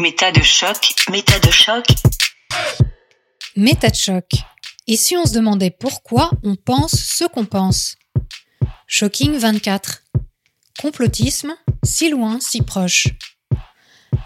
[0.00, 1.84] Méta de choc, méta de choc.
[3.54, 4.24] Méta de choc.
[4.86, 7.96] Et si on se demandait pourquoi on pense ce qu'on pense?
[8.86, 10.04] Shocking 24.
[10.80, 13.08] Complotisme, si loin, si proche.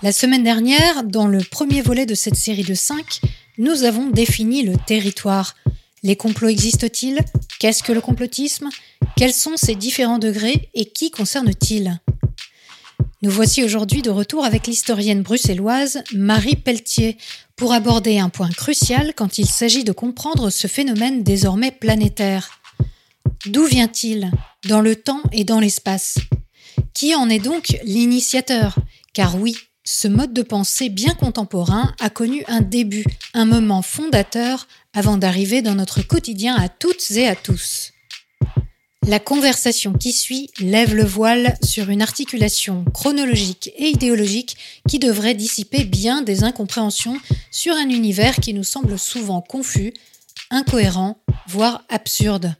[0.02, 3.20] La semaine dernière, dans le premier volet de cette série de 5,
[3.58, 5.56] nous avons défini le territoire.
[6.04, 7.18] Les complots existent-ils?
[7.58, 8.68] Qu'est-ce que le complotisme?
[9.16, 10.70] Quels sont ses différents degrés?
[10.74, 11.98] Et qui concerne-t-il?
[13.24, 17.16] Nous voici aujourd'hui de retour avec l'historienne bruxelloise Marie Pelletier
[17.56, 22.60] pour aborder un point crucial quand il s'agit de comprendre ce phénomène désormais planétaire.
[23.46, 24.30] D'où vient-il
[24.68, 26.18] Dans le temps et dans l'espace?
[26.92, 28.76] Qui en est donc l'initiateur?
[29.14, 34.66] Car oui, ce mode de pensée bien contemporain a connu un début, un moment fondateur
[34.92, 37.93] avant d'arriver dans notre quotidien à toutes et à tous.
[39.06, 44.56] La conversation qui suit lève le voile sur une articulation chronologique et idéologique
[44.88, 47.18] qui devrait dissiper bien des incompréhensions
[47.50, 49.92] sur un univers qui nous semble souvent confus,
[50.50, 52.54] incohérent, voire absurde.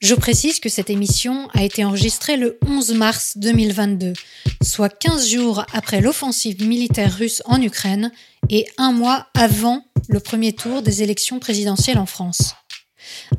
[0.00, 4.12] Je précise que cette émission a été enregistrée le 11 mars 2022,
[4.62, 8.12] soit 15 jours après l'offensive militaire russe en Ukraine
[8.50, 12.54] et un mois avant le premier tour des élections présidentielles en France.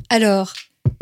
[0.08, 0.52] Alors,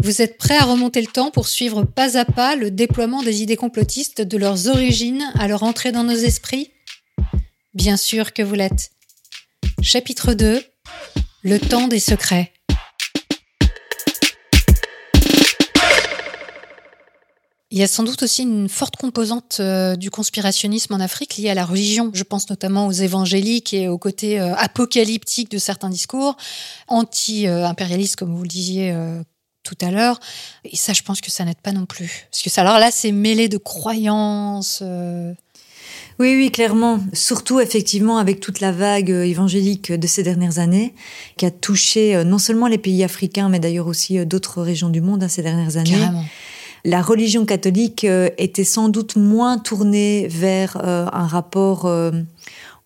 [0.00, 3.42] vous êtes prêt à remonter le temps pour suivre pas à pas le déploiement des
[3.42, 6.70] idées complotistes de leurs origines à leur entrée dans nos esprits?
[7.74, 8.90] Bien sûr que vous l'êtes.
[9.82, 10.62] Chapitre 2
[11.42, 12.52] Le temps des secrets.
[17.70, 21.50] Il y a sans doute aussi une forte composante euh, du conspirationnisme en Afrique liée
[21.50, 22.10] à la religion.
[22.14, 26.38] Je pense notamment aux évangéliques et au côté euh, apocalyptique de certains discours,
[26.86, 29.22] anti-impérialistes, comme vous le disiez, euh,
[29.68, 30.18] tout à l'heure.
[30.64, 32.26] Et ça, je pense que ça n'aide pas non plus.
[32.30, 34.80] Parce que ça, alors là, c'est mêlé de croyances.
[34.82, 35.34] Euh.
[36.18, 37.00] Oui, oui, clairement.
[37.12, 40.94] Surtout, effectivement, avec toute la vague euh, évangélique de ces dernières années,
[41.36, 45.02] qui a touché euh, non seulement les pays africains, mais d'ailleurs aussi d'autres régions du
[45.02, 45.90] monde hein, ces dernières années.
[45.90, 46.24] Carrément.
[46.84, 48.06] La religion catholique
[48.38, 51.90] était sans doute moins tournée vers un rapport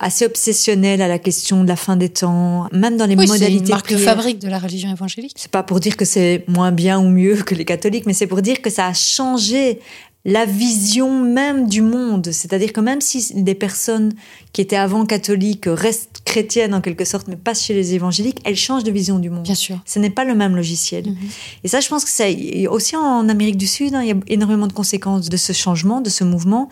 [0.03, 3.59] assez obsessionnel à la question de la fin des temps, même dans les oui, modalités.
[3.59, 5.33] C'est une marque de fabrique de la religion évangélique.
[5.37, 8.27] C'est pas pour dire que c'est moins bien ou mieux que les catholiques, mais c'est
[8.27, 9.79] pour dire que ça a changé
[10.25, 12.31] la vision même du monde.
[12.31, 14.13] C'est-à-dire que même si des personnes
[14.53, 18.55] qui étaient avant catholiques restent chrétiennes en quelque sorte, mais pas chez les évangéliques, elles
[18.55, 19.43] changent de vision du monde.
[19.43, 19.81] Bien sûr.
[19.85, 21.07] Ce n'est pas le même logiciel.
[21.07, 21.17] Mhm.
[21.65, 24.15] Et ça, je pense que c'est aussi en Amérique du Sud, hein, il y a
[24.27, 26.69] énormément de conséquences de ce changement, de ce mouvement.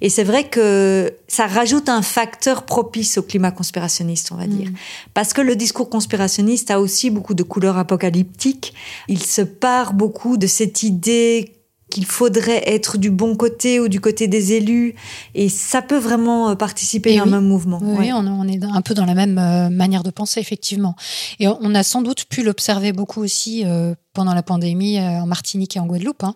[0.00, 4.70] Et c'est vrai que ça rajoute un facteur propice au climat conspirationniste, on va dire.
[4.70, 4.76] Mhm.
[5.12, 8.72] Parce que le discours conspirationniste a aussi beaucoup de couleurs apocalyptiques.
[9.08, 11.55] Il se part beaucoup de cette idée
[11.96, 14.94] qu'il faudrait être du bon côté ou du côté des élus.
[15.34, 17.30] Et ça peut vraiment euh, participer à un oui.
[17.30, 17.78] même mouvement.
[17.82, 18.12] Oui, Ouais.
[18.12, 20.94] on, on est un peu dans la même euh, manière de penser, effectivement.
[21.40, 25.74] Et on a sans doute pu l'observer beaucoup aussi euh, pendant la pandémie en Martinique
[25.76, 26.34] et en Guadeloupe, hein,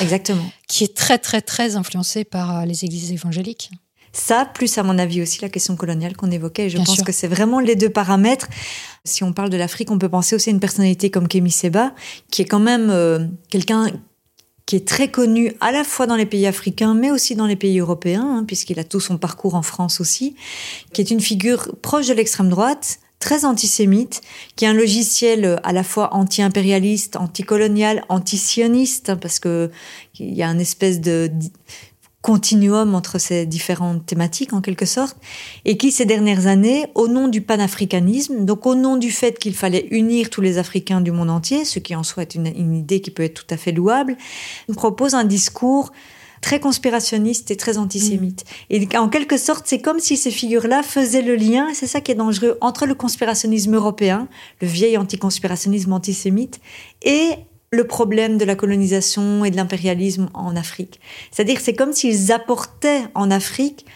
[0.00, 0.44] Exactement.
[0.66, 3.70] qui est très, très, très influencée par les églises évangéliques.
[4.12, 6.66] Ça, plus à mon avis aussi la question coloniale qu'on évoquait.
[6.66, 7.04] Et je Bien pense sûr.
[7.04, 8.48] que c'est vraiment les deux paramètres.
[9.04, 11.92] Si on parle de l'Afrique, on peut penser aussi à une personnalité comme Kémy Seba,
[12.30, 13.88] qui est quand même euh, quelqu'un
[14.70, 17.56] qui est très connu à la fois dans les pays africains, mais aussi dans les
[17.56, 20.36] pays européens, hein, puisqu'il a tout son parcours en France aussi,
[20.92, 24.20] qui est une figure proche de l'extrême droite, très antisémite,
[24.54, 29.72] qui a un logiciel euh, à la fois anti-impérialiste, anticolonial, anti-sioniste, hein, parce que
[30.20, 31.28] il y a une espèce de
[32.22, 35.16] continuum entre ces différentes thématiques en quelque sorte,
[35.64, 39.54] et qui ces dernières années, au nom du panafricanisme, donc au nom du fait qu'il
[39.54, 42.74] fallait unir tous les Africains du monde entier, ce qui en soit est une, une
[42.74, 44.16] idée qui peut être tout à fait louable,
[44.74, 45.92] propose un discours
[46.40, 48.44] très conspirationniste et très antisémite.
[48.70, 52.00] Et en quelque sorte, c'est comme si ces figures-là faisaient le lien, et c'est ça
[52.00, 54.28] qui est dangereux, entre le conspirationnisme européen,
[54.60, 56.60] le vieil anticonspirationnisme antisémite,
[57.02, 57.30] et
[57.72, 61.00] le problème de la colonisation et de l'impérialisme en Afrique.
[61.30, 63.86] C'est-à-dire, c'est comme s'ils apportaient en Afrique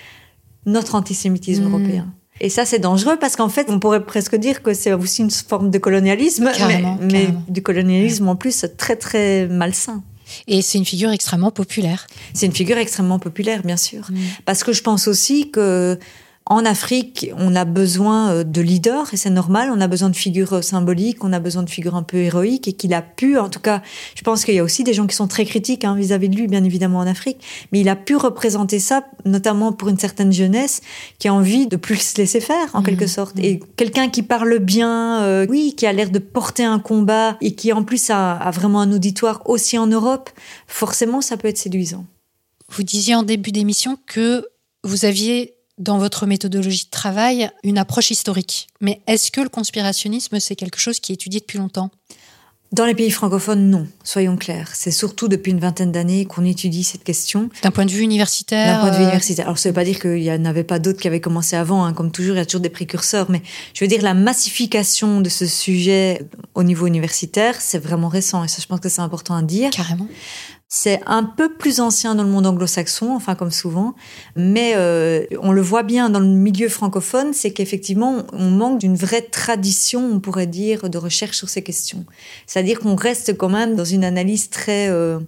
[0.64, 1.68] notre antisémitisme Mm.
[1.68, 2.14] européen.
[2.40, 5.30] Et ça, c'est dangereux parce qu'en fait, on pourrait presque dire que c'est aussi une
[5.30, 10.02] forme de colonialisme, Carrément, mais, du colonialisme en plus très très malsain.
[10.48, 12.06] Et c'est une figure extrêmement populaire.
[12.32, 14.10] C'est une figure extrêmement populaire, bien sûr.
[14.10, 14.16] Mm.
[14.46, 15.98] Parce que je pense aussi que
[16.46, 20.16] en Afrique, on a besoin euh, de leaders, et c'est normal, on a besoin de
[20.16, 23.38] figures euh, symboliques, on a besoin de figures un peu héroïques, et qu'il a pu,
[23.38, 23.80] en tout cas,
[24.14, 26.36] je pense qu'il y a aussi des gens qui sont très critiques hein, vis-à-vis de
[26.36, 27.38] lui, bien évidemment, en Afrique,
[27.72, 30.82] mais il a pu représenter ça, notamment pour une certaine jeunesse
[31.18, 32.84] qui a envie de plus se laisser faire, en Mhm.
[32.84, 33.38] quelque sorte.
[33.38, 37.54] Et quelqu'un qui parle bien, euh, oui, qui a l'air de porter un combat, et
[37.54, 40.28] qui en plus a, a vraiment un auditoire aussi en Europe,
[40.66, 42.04] forcément, ça peut être séduisant.
[42.68, 44.46] Vous disiez en début d'émission que
[44.82, 48.68] vous aviez dans votre méthodologie de travail une approche historique.
[48.80, 51.90] Mais est-ce que le conspirationnisme, c'est quelque chose qui est étudié depuis longtemps?
[52.74, 54.70] Dans les pays francophones, non, soyons clairs.
[54.74, 57.48] C'est surtout depuis une vingtaine d'années qu'on étudie cette question.
[57.62, 59.46] D'un point de vue universitaire D'un point de vue euh, universitaire.
[59.46, 61.54] Alors, ça ne veut pas dire qu'il n'y en avait pas d'autres qui avaient commencé
[61.54, 61.92] avant, hein.
[61.92, 63.42] comme toujours, il y a toujours des précurseurs, mais
[63.74, 68.48] je veux dire, la massification de ce sujet au niveau universitaire, c'est vraiment récent, et
[68.48, 69.70] ça, je pense que c'est important à dire.
[69.70, 70.08] Carrément.
[70.68, 73.94] C'est un peu plus ancien dans le monde anglo-saxon, enfin comme souvent,
[74.34, 78.96] mais euh, on le voit bien dans le milieu francophone, c'est qu'effectivement on manque d'une
[78.96, 82.04] vraie tradition, on pourrait dire, de recherche sur ces questions.
[82.46, 85.20] C'est-à-dire qu'on reste quand même dans une analyse très euh,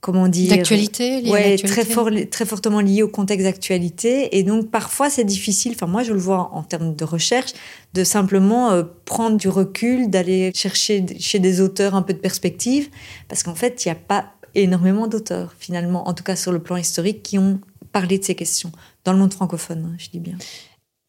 [0.00, 4.36] comment dire d'actualité ouais très fort très fortement lié au contexte d'actualité.
[4.38, 7.52] Et donc parfois c'est difficile enfin moi je le vois en termes de recherche
[7.94, 12.88] de simplement euh, prendre du recul d'aller chercher chez des auteurs un peu de perspective
[13.28, 16.60] parce qu'en fait il n'y a pas énormément d'auteurs finalement en tout cas sur le
[16.60, 17.60] plan historique qui ont
[17.92, 18.72] parlé de ces questions
[19.04, 20.36] dans le monde francophone hein, je dis bien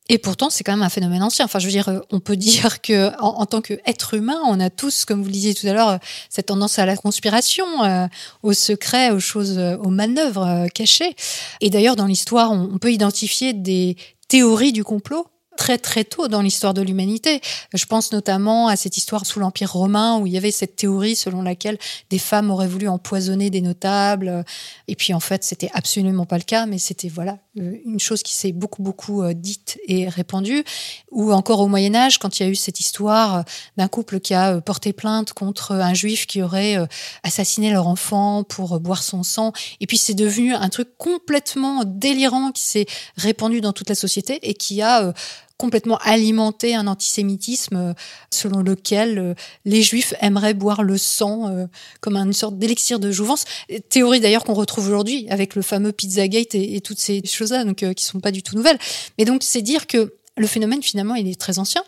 [0.09, 1.45] et pourtant, c'est quand même un phénomène ancien.
[1.45, 4.69] Enfin, je veux dire, euh, on peut dire que en, tant qu'être humain, on a
[4.69, 5.99] tous, comme vous le disiez tout à l'heure,
[6.29, 8.07] cette tendance à la conspiration, euh,
[8.43, 11.15] au secret, aux choses, euh, aux manœuvres cachées.
[11.61, 15.27] Et d'ailleurs, dans l'histoire, on peut identifier des théories du complot
[15.57, 17.41] très très tôt dans l'histoire de l'humanité.
[17.73, 21.17] Je pense notamment à cette histoire sous l'Empire romain où il y avait cette théorie
[21.17, 21.77] selon laquelle
[22.09, 24.45] des femmes auraient voulu empoisonner des notables.
[24.87, 28.23] Et puis en fait, c'était absolument pas le cas, mais c'était voilà euh, une chose
[28.23, 30.63] qui s'est beaucoup beaucoup euh, dite et répandue.
[31.11, 33.41] Ou encore au Moyen Âge, quand il y a eu cette histoire euh,
[33.75, 36.77] d'un couple qui a porté plainte contre un juif qui aurait
[37.23, 39.51] assassiné leur enfant pour boire son sang.
[39.81, 42.85] Et puis c'est devenu un truc complètement délirant qui s'est
[43.17, 45.13] répandu dans toute la société et qui a
[45.57, 47.93] complètement alimenté un antisémitisme euh,
[48.29, 49.33] selon lequel euh,
[49.65, 51.65] les juifs aimeraient boire le sang euh,
[51.99, 53.45] comme une sorte d'élixir de jouvence.
[53.89, 57.83] Théorie d'ailleurs qu'on retrouve aujourd'hui avec le fameux Pizzagate et, et toutes ces choses-là, donc
[57.93, 58.77] qui sont pas du tout nouvelles.
[59.17, 61.83] Mais donc c'est dire que le phénomène finalement il est très ancien.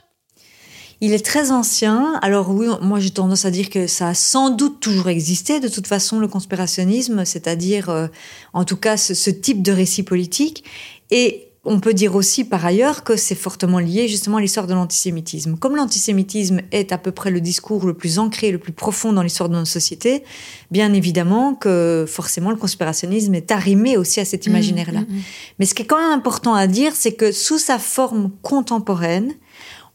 [1.02, 2.20] Il est très ancien.
[2.22, 5.62] Alors oui, moi j'ai tendance à dire que ça a sans doute toujours existé.
[5.62, 8.10] De toute façon, le conspirationnisme, c'est-à-dire
[8.52, 10.66] en tout cas ce, ce, type de récit politique.
[11.10, 14.74] Et on peut dire aussi par ailleurs que c'est fortement lié justement à l'histoire de
[14.74, 15.58] l'antisémitisme.
[15.58, 19.22] Comme l'antisémitisme est à peu près le discours le plus ancré, le plus profond dans
[19.22, 20.24] l'histoire de notre société,
[20.72, 25.02] bien évidemment que forcément le conspirationnisme est arrimé aussi à cet mmh, imaginaire-là.
[25.02, 25.22] Mmh, mmh.
[25.60, 29.34] Mais ce qui est quand même important à dire, c'est que sous sa forme contemporaine,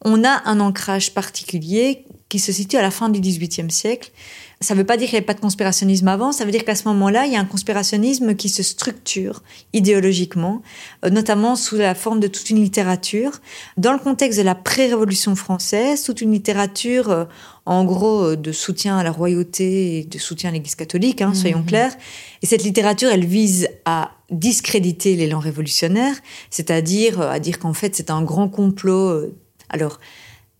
[0.04, 4.12] on a un ancrage particulier qui se situe à la fin du XVIIIe siècle
[4.60, 6.64] ça ne veut pas dire qu'il n'y avait pas de conspirationnisme avant, ça veut dire
[6.64, 9.42] qu'à ce moment-là, il y a un conspirationnisme qui se structure
[9.72, 10.62] idéologiquement,
[11.04, 13.32] euh, notamment sous la forme de toute une littérature.
[13.76, 17.24] Dans le contexte de la pré-révolution française, toute une littérature, euh,
[17.66, 21.34] en gros, euh, de soutien à la royauté et de soutien à l'Église catholique, hein,
[21.34, 21.66] soyons mmh.
[21.66, 21.96] clairs.
[22.42, 26.16] Et cette littérature, elle vise à discréditer l'élan révolutionnaire,
[26.50, 29.30] c'est-à-dire à dire qu'en fait, c'est un grand complot.
[29.68, 30.00] Alors,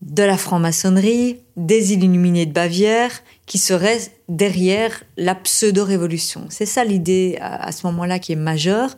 [0.01, 3.11] de la franc-maçonnerie, des illuminés de Bavière,
[3.45, 6.47] qui serait derrière la pseudo-révolution.
[6.49, 8.95] C'est ça l'idée à, ce moment-là qui est majeure.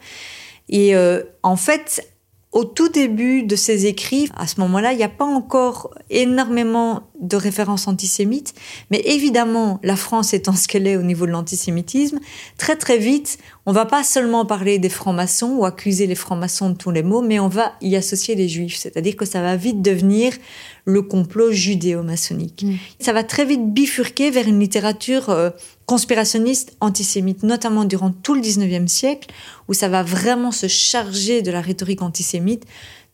[0.70, 2.08] Et euh, en fait,
[2.58, 7.04] au tout début de ses écrits, à ce moment-là, il n'y a pas encore énormément
[7.22, 8.56] de références antisémites,
[8.90, 12.20] mais évidemment, la France étant ce qu'elle est au niveau de l'antisémitisme,
[12.58, 13.38] très très vite,
[13.68, 17.22] on va pas seulement parler des francs-maçons ou accuser les francs-maçons de tous les maux,
[17.22, 20.34] mais on va y associer les juifs, c'est-à-dire que ça va vite devenir
[20.86, 22.64] le complot judéo-maçonnique.
[22.64, 22.74] Mm.
[23.00, 25.52] Ça va très vite bifurquer vers une littérature euh,
[25.88, 29.30] conspirationniste antisémite, notamment durant tout le 19e siècle,
[29.68, 32.66] où ça va vraiment se charger de la rhétorique antisémite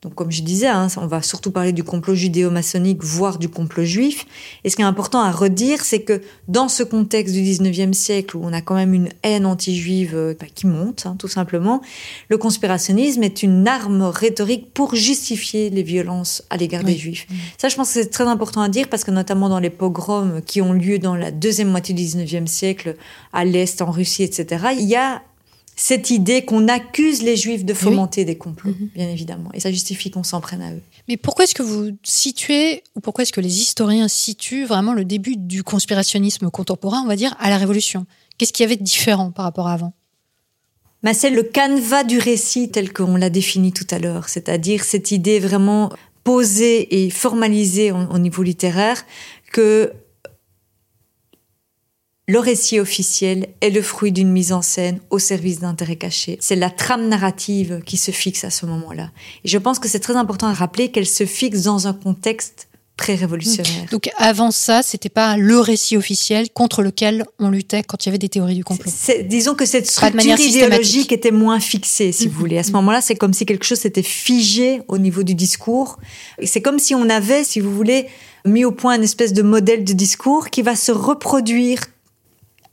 [0.04, 3.86] donc, comme je disais, hein, on va surtout parler du complot judéo-maçonnique, voire du complot
[3.86, 4.26] juif.
[4.66, 8.36] Et ce qui est important à redire, c'est que dans ce contexte du 19e siècle,
[8.36, 11.82] où on a quand même une haine anti-juive euh, bah, qui monte, hein, tout simplement,
[12.28, 17.26] le conspirationnisme est une arme rhétorique pour justifier les violences à l'égard des juifs.
[17.58, 20.42] Ça, je pense que c'est très important à dire, parce que notamment dans les pogroms
[20.46, 22.98] qui ont lieu dans la deuxième moitié du 19e siècle,
[23.32, 25.22] à l'Est, en Russie, etc., il y a
[25.76, 28.90] cette idée qu'on accuse les juifs de fomenter des complots, mhm.
[28.96, 29.50] bien évidemment.
[29.54, 30.82] Et ça justifie qu'on s'en prenne à eux.
[31.08, 35.06] Mais pourquoi est-ce que vous situez, ou pourquoi est-ce que les historiens situent vraiment le
[35.06, 38.06] début du conspirationnisme contemporain, on va dire, à la Révolution?
[38.38, 39.94] Qu'est-ce qu'il y avait de différent par rapport à avant?
[41.02, 45.12] Bah, C'est le canevas du récit tel qu'on l'a défini tout à l'heure, c'est-à-dire cette
[45.12, 45.92] idée vraiment
[46.24, 49.06] posée et formalisée au niveau littéraire
[49.52, 49.92] que
[52.28, 56.38] le récit officiel est le fruit d'une mise en scène au service d'intérêts cachés.
[56.40, 59.12] C'est la trame narrative qui se fixe à ce moment-là.
[59.44, 62.70] Et je pense que c'est très important à rappeler qu'elle se fixe dans un contexte
[62.96, 63.90] pré-révolutionnaire.
[63.92, 68.12] Donc avant ça, c'était pas le récit officiel contre lequel on luttait quand il y
[68.12, 68.92] avait des théories du complot.
[69.26, 72.40] Disons que cette structure idéologique était moins fixée, si vous Mhm.
[72.40, 72.58] voulez.
[72.60, 75.98] À ce moment-là, c'est comme si quelque chose s'était figé au niveau du discours.
[76.44, 78.06] C'est comme si on avait, si vous voulez,
[78.46, 81.80] mis au point une espèce de modèle de discours qui va se reproduire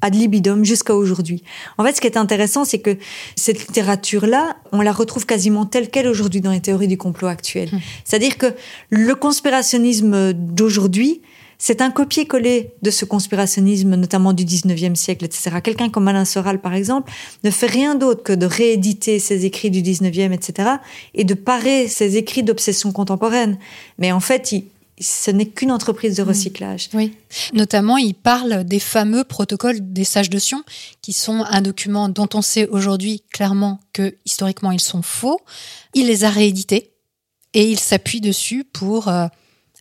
[0.00, 1.42] ad libidum jusqu'à aujourd'hui.
[1.78, 2.96] En fait, ce qui est intéressant, c'est que
[3.36, 7.70] cette littérature-là, on la retrouve quasiment telle qu'elle aujourd'hui dans les théories du complot actuelles.
[7.72, 7.80] Hmm.
[8.04, 8.54] C'est-à-dire que
[8.90, 11.20] le conspirationnisme d'aujourd'hui,
[11.62, 15.56] c'est un copier-coller de ce conspirationnisme, notamment du 19e siècle, etc.
[15.62, 17.12] Quelqu'un comme Alain Soral, par exemple,
[17.44, 20.70] ne fait rien d'autre que de rééditer ses écrits du 19e, etc.,
[21.14, 23.58] et de parer ses écrits d'obsession contemporaine.
[23.98, 24.64] Mais en fait, il-
[25.00, 26.90] ce n'est qu'une entreprise de recyclage.
[26.92, 27.14] Oui.
[27.52, 30.62] Notamment, il parle des fameux protocoles des sages de Sion,
[31.00, 35.40] qui sont un document dont on sait aujourd'hui clairement que historiquement ils sont faux.
[35.94, 36.92] Il les a réédités
[37.54, 39.26] et il s'appuie dessus pour euh,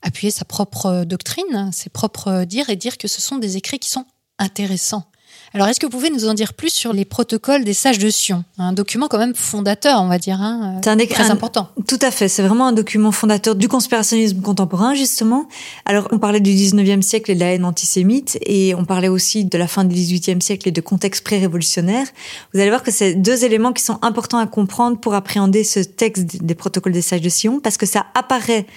[0.01, 3.89] appuyer sa propre doctrine, ses propres dires et dire que ce sont des écrits qui
[3.89, 4.05] sont
[4.37, 5.05] intéressants.
[5.53, 8.09] Alors, est-ce que vous pouvez nous en dire plus sur les protocoles des sages de
[8.09, 8.43] Sion?
[8.59, 11.69] Un document quand même fondateur, on va dire, hein, C'est un très un- important.
[11.87, 15.47] Tout à fait, c'est vraiment un document fondateur du conspirationnisme contemporain, justement.
[15.85, 19.45] Alors, on parlait du 19e siècle et de la haine antisémite, et on parlait aussi
[19.45, 22.05] de la fin du 18e siècle et de contexte pré-révolutionnaire.
[22.53, 25.79] Vous allez voir que c'est deux éléments qui sont importants à comprendre pour appréhender ce
[25.79, 28.67] texte des protocoles des sages de Sion, parce que ça apparaît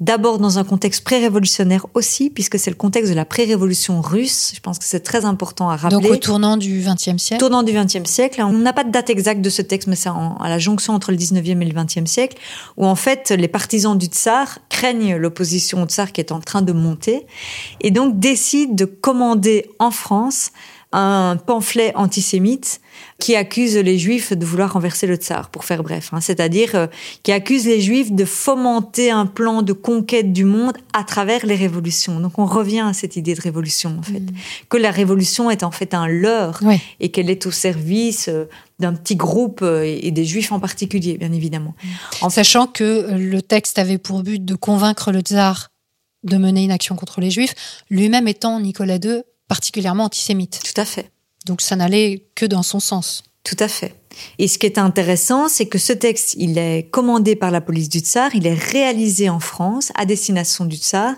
[0.00, 4.52] D'abord dans un contexte pré-révolutionnaire aussi, puisque c'est le contexte de la pré-révolution russe.
[4.54, 6.00] Je pense que c'est très important à rappeler.
[6.00, 7.40] Donc, au tournant du XXe siècle?
[7.40, 8.40] Tournant du XXe siècle.
[8.42, 11.10] On n'a pas de date exacte de ce texte, mais c'est à la jonction entre
[11.10, 12.36] le XIXe et le XXe siècle,
[12.76, 16.62] où en fait les partisans du tsar craignent l'opposition au tsar qui est en train
[16.62, 17.26] de monter,
[17.80, 20.52] et donc décident de commander en France
[20.92, 22.80] un pamphlet antisémite
[23.18, 26.08] qui accuse les juifs de vouloir renverser le tsar, pour faire bref.
[26.12, 26.20] hein.
[26.22, 26.86] C'est-à-dire euh,
[27.22, 31.56] qui accuse les juifs de fomenter un plan de conquête du monde à travers les
[31.56, 32.20] révolutions.
[32.20, 34.22] Donc on revient à cette idée de révolution, en fait.
[34.70, 36.80] Que la révolution est en fait un leurre Ouais.
[37.00, 38.44] et qu'elle est au service euh,
[38.78, 41.74] d'un petit groupe euh, et des juifs en particulier, bien évidemment.
[42.22, 45.68] En Sachant que le texte avait pour but de convaincre le tsar
[46.24, 47.54] de mener une action contre les juifs,
[47.90, 50.60] lui-même étant Nicolas II particulièrement antisémite.
[50.62, 51.10] Tout à fait.
[51.46, 53.24] Donc ça n'allait que dans son sens.
[53.44, 53.94] Tout à fait.
[54.38, 57.88] Et ce qui est intéressant, c'est que ce texte, il est commandé par la police
[57.88, 61.14] du tsar, il est réalisé en France à destination du tsar.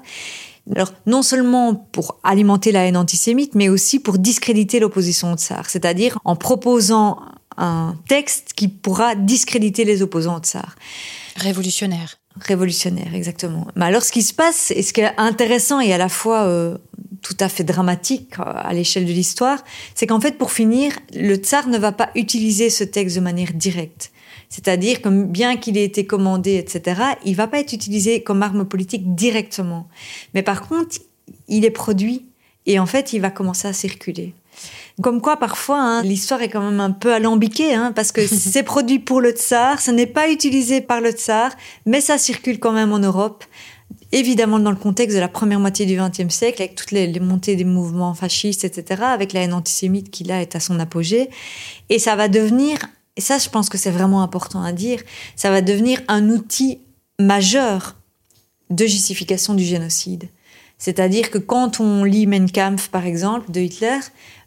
[0.71, 5.69] Alors, non seulement pour alimenter la haine antisémite, mais aussi pour discréditer l'opposition au tsar.
[5.69, 7.19] C'est-à-dire en proposant
[7.57, 10.77] un texte qui pourra discréditer les opposants au tsar.
[11.37, 12.20] Révolutionnaire.
[12.41, 13.67] Révolutionnaire, exactement.
[13.77, 16.45] Mais alors, ce qui se passe, et ce qui est intéressant et à la fois
[16.45, 16.79] euh,
[17.23, 19.63] tout à fait dramatique euh, à l'échelle de l'histoire,
[19.95, 23.53] c'est qu'en fait, pour finir, le tsar ne va pas utiliser ce texte de manière
[23.53, 24.11] directe.
[24.49, 28.65] C'est-à-dire que bien qu'il ait été commandé, etc., il va pas être utilisé comme arme
[28.65, 29.87] politique directement.
[30.35, 30.99] Mais par contre,
[31.49, 32.27] il est produit
[32.67, 34.35] et en fait, il va commencer à circuler.
[35.03, 38.63] Comme quoi, parfois, hein, l'histoire est quand même un peu alambiquée, hein, parce que c'est
[38.63, 41.53] produit pour le tsar, ce n'est pas utilisé par le tsar,
[41.87, 43.45] mais ça circule quand même en Europe.
[44.13, 47.21] Évidemment, dans le contexte de la première moitié du XXe siècle, avec toutes les, les
[47.21, 51.31] montées des mouvements fascistes, etc., avec la haine antisémite qui là est à son apogée.
[51.89, 52.79] Et ça va devenir,
[53.17, 55.01] et ça je pense que c'est vraiment important à dire,
[55.37, 56.81] ça va devenir un outil
[57.21, 57.97] majeur
[58.71, 60.29] de justification du génocide.
[60.81, 63.99] C'est-à-dire que quand on lit Mein Kampf, par exemple, de Hitler,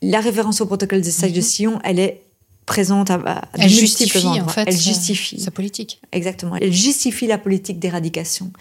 [0.02, 2.22] la référence au protocole des sages de Sion, elle est
[2.66, 5.40] présente à, à Elle justifie en fait Elle justifie.
[5.40, 6.02] sa politique.
[6.12, 6.56] Exactement.
[6.56, 8.52] Elle justifie la politique d'éradication.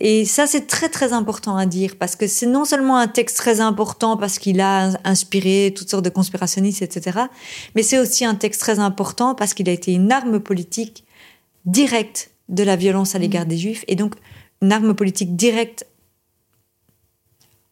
[0.00, 3.36] Et ça, c'est très, très important à dire parce que c'est non seulement un texte
[3.36, 7.20] très important parce qu'il a inspiré toutes sortes de conspirationnistes, etc.,
[7.76, 11.04] mais c'est aussi un texte très important parce qu'il a été une arme politique
[11.66, 14.14] directe de la violence à l'égard des Juifs et donc
[14.60, 15.86] une arme politique directe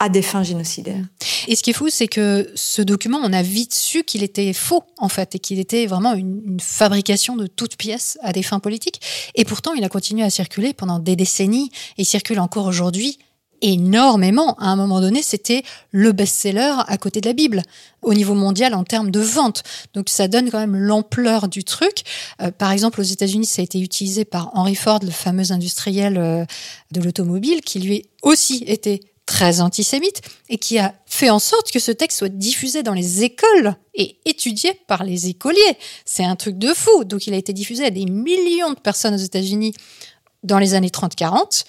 [0.00, 1.04] à des fins génocidaires.
[1.47, 4.54] Et ce qui est fou, c'est que ce document, on a vite su qu'il était
[4.54, 8.61] faux, en fait, et qu'il était vraiment une, fabrication de toutes pièces à des fins
[8.61, 9.00] politiques.
[9.35, 13.19] Et pourtant, il a continué à circuler pendant des décennies, et circule encore aujourd'hui
[13.62, 14.54] énormément.
[14.54, 17.62] À un moment donné, c'était le best-seller à côté de la Bible,
[18.00, 19.62] au niveau mondial en termes de vente.
[19.92, 22.04] Donc ça donne quand même l'ampleur du truc.
[22.40, 26.16] Euh, par exemple, aux États-Unis, ça a été utilisé par Henry Ford, le fameux industriel
[26.16, 26.47] euh,
[26.90, 31.79] de l'automobile, qui lui aussi était très antisémite et qui a fait en sorte que
[31.79, 35.79] ce texte soit diffusé dans les écoles et étudié par les écoliers.
[36.05, 37.05] C'est un truc de fou.
[37.05, 39.73] Donc il a été diffusé à des millions de personnes aux États-Unis
[40.43, 41.65] dans les années 30-40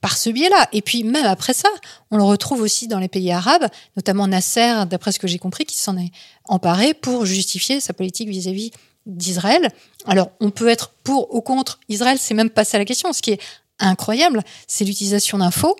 [0.00, 0.68] par ce biais-là.
[0.72, 1.68] Et puis même après ça,
[2.10, 5.64] on le retrouve aussi dans les pays arabes, notamment Nasser, d'après ce que j'ai compris,
[5.64, 6.10] qui s'en est
[6.44, 8.72] emparé pour justifier sa politique vis-à-vis
[9.06, 9.68] d'Israël.
[10.06, 13.12] Alors on peut être pour ou contre Israël, c'est même pas ça la question.
[13.12, 13.40] Ce qui est
[13.78, 15.76] incroyable, c'est l'utilisation faux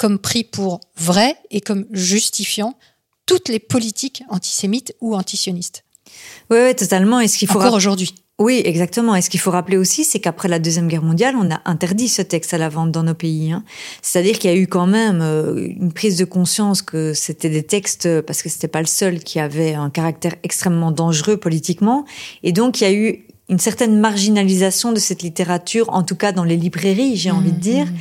[0.00, 2.74] comme pris pour vrai et comme justifiant
[3.26, 5.84] toutes les politiques antisémites ou antisionistes.
[6.48, 7.20] Oui, oui, totalement.
[7.20, 8.14] Et ce qu'il faut Encore aujourd'hui.
[8.38, 9.14] Oui, exactement.
[9.14, 12.08] Et ce qu'il faut rappeler aussi, c'est qu'après la Deuxième Guerre mondiale, on a interdit
[12.08, 13.52] ce texte à la vente dans nos pays.
[13.52, 13.62] Hein.
[14.00, 17.62] C'est-à-dire qu'il y a eu quand même euh, une prise de conscience que c'était des
[17.62, 22.06] textes, parce que c'était pas le seul qui avait un caractère extrêmement dangereux politiquement.
[22.42, 26.32] Et donc, il y a eu une certaine marginalisation de cette littérature, en tout cas
[26.32, 27.86] dans les librairies, j'ai envie de mmh, dire.
[27.86, 27.96] Mmh.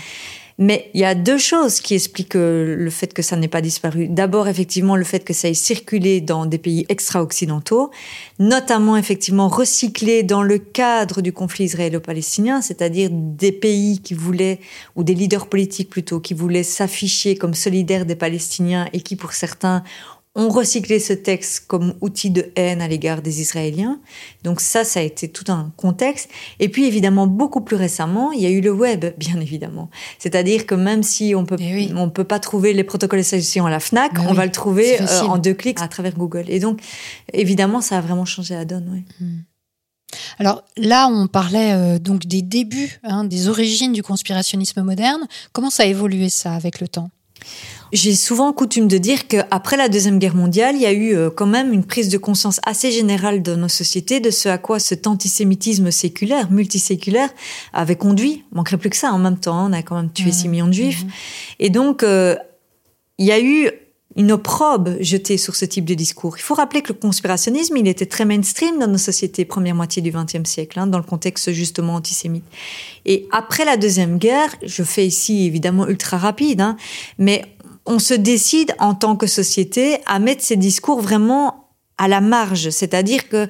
[0.61, 3.61] Mais il y a deux choses qui expliquent euh, le fait que ça n'ait pas
[3.61, 4.09] disparu.
[4.09, 7.91] D'abord, effectivement, le fait que ça ait circulé dans des pays extra-occidentaux,
[8.39, 14.59] notamment, effectivement, recyclé dans le cadre du conflit israélo-palestinien, c'est-à-dire des pays qui voulaient,
[14.97, 19.31] ou des leaders politiques plutôt, qui voulaient s'afficher comme solidaires des Palestiniens et qui, pour
[19.31, 19.81] certains,
[20.35, 23.99] ont recyclé ce texte comme outil de haine à l'égard des Israéliens.
[24.43, 26.29] Donc ça, ça a été tout un contexte.
[26.59, 29.89] Et puis évidemment, beaucoup plus récemment, il y a eu le web, bien évidemment.
[30.19, 33.65] C'est-à-dire que même si on peut, eh on peut pas trouver les protocoles de salutation
[33.65, 36.45] à la Fnac, on va le trouver euh, en deux clics à travers Google.
[36.47, 36.79] Et donc,
[37.33, 38.87] évidemment, ça a vraiment changé la donne.
[38.91, 39.03] Oui.
[39.19, 39.39] Hmm.
[40.37, 45.27] Alors là, on parlait euh, donc des débuts, hein, des origines du conspirationnisme moderne.
[45.53, 47.09] Comment ça a évolué ça avec le temps?
[47.91, 51.29] J'ai souvent coutume de dire qu'après la Deuxième Guerre mondiale, il y a eu euh,
[51.29, 54.79] quand même une prise de conscience assez générale dans nos sociétés de ce à quoi
[54.79, 57.29] cet antisémitisme séculaire, multiséculaire,
[57.73, 58.43] avait conduit.
[58.51, 59.67] Il manquerait plus que ça en même temps.
[59.67, 60.51] On a quand même tué 6 mmh.
[60.51, 61.03] millions de juifs.
[61.03, 61.09] Mmh.
[61.59, 62.35] Et donc, euh,
[63.17, 63.69] il y a eu
[64.15, 66.35] une opprobe jetée sur ce type de discours.
[66.37, 70.01] Il faut rappeler que le conspirationnisme, il était très mainstream dans nos sociétés première moitié
[70.01, 72.43] du XXe siècle, hein, dans le contexte justement antisémite.
[73.05, 76.75] Et après la Deuxième Guerre, je fais ici évidemment ultra rapide, hein,
[77.17, 77.45] mais
[77.89, 82.69] on se décide en tant que société à mettre ces discours vraiment à la marge,
[82.69, 83.49] c'est-à-dire que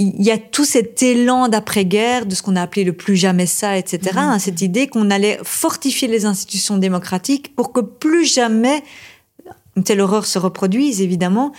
[0.00, 3.46] il y a tout cet élan d'après-guerre, de ce qu'on a appelé le plus jamais
[3.46, 3.98] ça, etc.
[4.12, 4.18] Mmh.
[4.18, 8.82] Hein, cette idée qu'on allait fortifier les institutions démocratiques pour que plus jamais
[9.76, 11.52] une telle horreur se reproduise, évidemment.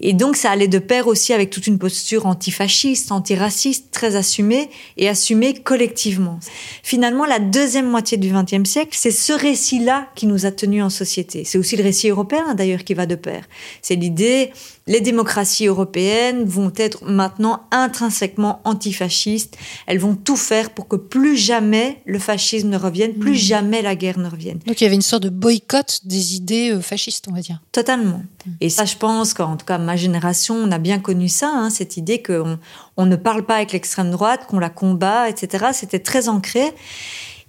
[0.00, 4.70] Et donc, ça allait de pair aussi avec toute une posture antifasciste, antiraciste, très assumée
[4.96, 6.40] et assumée collectivement.
[6.82, 10.90] Finalement, la deuxième moitié du XXe siècle, c'est ce récit-là qui nous a tenus en
[10.90, 11.44] société.
[11.44, 13.44] C'est aussi le récit européen, d'ailleurs, qui va de pair.
[13.82, 14.52] C'est l'idée
[14.90, 19.56] les démocraties européennes vont être maintenant intrinsèquement antifascistes.
[19.86, 23.34] Elles vont tout faire pour que plus jamais le fascisme ne revienne, plus mmh.
[23.36, 24.58] jamais la guerre ne revienne.
[24.66, 27.60] Donc il y avait une sorte de boycott des idées euh, fascistes, on va dire.
[27.70, 28.24] Totalement.
[28.46, 28.50] Mmh.
[28.62, 31.68] Et ça, je pense qu'en tout cas, ma génération, on a bien connu ça, hein,
[31.68, 32.60] cette idée qu'on
[32.96, 35.66] on ne parle pas avec l'extrême droite, qu'on la combat, etc.
[35.72, 36.62] C'était très ancré.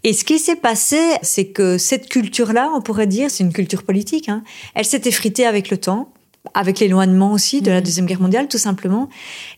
[0.03, 3.83] Et ce qui s'est passé, c'est que cette culture-là, on pourrait dire, c'est une culture
[3.83, 4.41] politique, hein,
[4.73, 6.11] elle s'est effritée avec le temps
[6.55, 7.83] avec l'éloignement aussi de la mmh.
[7.83, 9.09] Deuxième Guerre mondiale, tout simplement,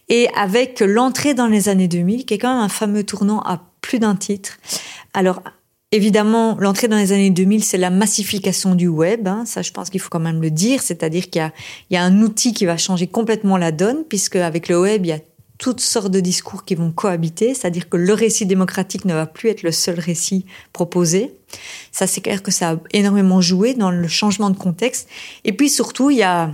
[0.10, 3.62] et avec l'entrée dans les années 2000, qui est quand même un fameux tournant à
[3.80, 4.58] plus d'un titre.
[5.14, 5.42] Alors,
[5.94, 9.28] Évidemment, l'entrée dans les années 2000, c'est la massification du web.
[9.28, 9.44] Hein.
[9.46, 10.82] Ça, je pense qu'il faut quand même le dire.
[10.82, 11.52] C'est-à-dire qu'il
[11.92, 15.06] y, y a, un outil qui va changer complètement la donne, puisque avec le web,
[15.06, 15.20] il y a
[15.60, 17.54] toutes sortes de discours qui vont cohabiter.
[17.54, 21.36] C'est-à-dire que le récit démocratique ne va plus être le seul récit proposé.
[21.92, 25.08] Ça, c'est clair que ça a énormément joué dans le changement de contexte.
[25.46, 26.50] Et puis surtout, il y a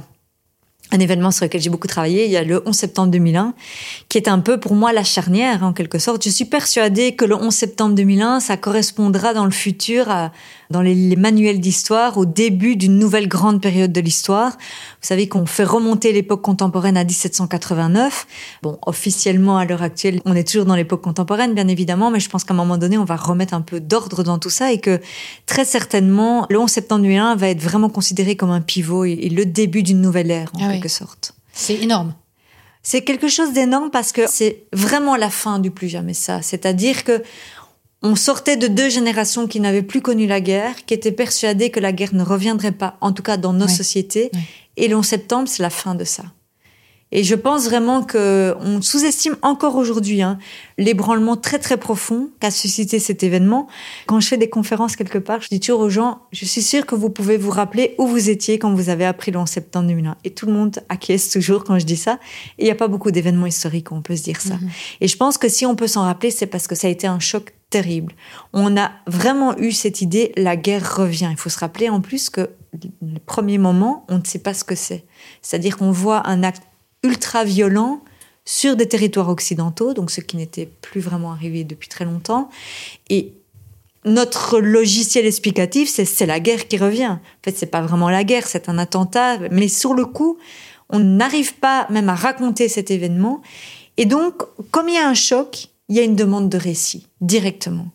[0.91, 3.53] un événement sur lequel j'ai beaucoup travaillé, il y a le 11 septembre 2001,
[4.09, 6.23] qui est un peu pour moi la charnière en quelque sorte.
[6.23, 10.31] Je suis persuadée que le 11 septembre 2001, ça correspondra dans le futur à,
[10.69, 14.51] dans les, manuels d'histoire au début d'une nouvelle grande période de l'histoire.
[14.51, 18.27] Vous savez qu'on fait remonter l'époque contemporaine à 1789.
[18.61, 22.29] Bon, officiellement à l'heure actuelle, on est toujours dans l'époque contemporaine, bien évidemment, mais je
[22.29, 24.79] pense qu'à un moment donné, on va remettre un peu d'ordre dans tout ça et
[24.79, 25.01] que
[25.47, 29.45] très certainement, le 11 septembre 2001 va être vraiment considéré comme un pivot et, le
[29.45, 31.33] début d'une nouvelle ère, en ah quelque sorte.
[31.53, 32.13] C'est énorme.
[32.81, 36.41] C'est quelque chose d'énorme parce que c'est vraiment la fin du plus jamais ça.
[36.41, 37.21] C'est-à-dire que
[38.01, 41.79] on sortait de deux générations qui n'avaient plus connu la guerre, qui étaient persuadées que
[41.79, 44.31] la guerre ne reviendrait pas, en tout cas dans nos sociétés.
[44.77, 46.23] Et le 11 septembre, c'est la fin de ça.
[47.11, 50.37] Et je pense vraiment que on sous-estime encore aujourd'hui hein,
[50.77, 53.67] l'ébranlement très très profond qu'a suscité cet événement.
[54.05, 56.85] Quand je fais des conférences quelque part, je dis toujours aux gens, je suis sûre
[56.85, 59.87] que vous pouvez vous rappeler où vous étiez quand vous avez appris le 11 septembre
[59.87, 60.17] 2001.
[60.23, 62.19] Et tout le monde acquiesce toujours quand je dis ça.
[62.59, 64.55] Et il n'y a pas beaucoup d'événements historiques où on peut se dire ça.
[64.55, 64.69] Mhm.
[65.01, 67.07] Et je pense que si on peut s'en rappeler, c'est parce que ça a été
[67.07, 68.13] un choc terrible.
[68.53, 71.29] On a vraiment eu cette idée, la guerre revient.
[71.31, 72.49] Il faut se rappeler en plus que
[73.01, 75.05] le premier moment, on ne sait pas ce que c'est.
[75.41, 76.63] C'est-à-dire qu'on voit un acte
[77.03, 78.01] ultra violent
[78.45, 82.49] sur des territoires occidentaux, donc ce qui n'était plus vraiment arrivé depuis très longtemps.
[83.09, 83.33] Et
[84.05, 87.07] notre logiciel explicatif, c'est la guerre qui revient.
[87.07, 90.37] En fait, c'est pas vraiment la guerre, c'est un attentat, mais sur le coup,
[90.89, 93.41] on n'arrive pas même à raconter cet événement.
[93.97, 97.07] Et donc, comme il y a un choc, il y a une demande de récit
[97.19, 97.87] directement.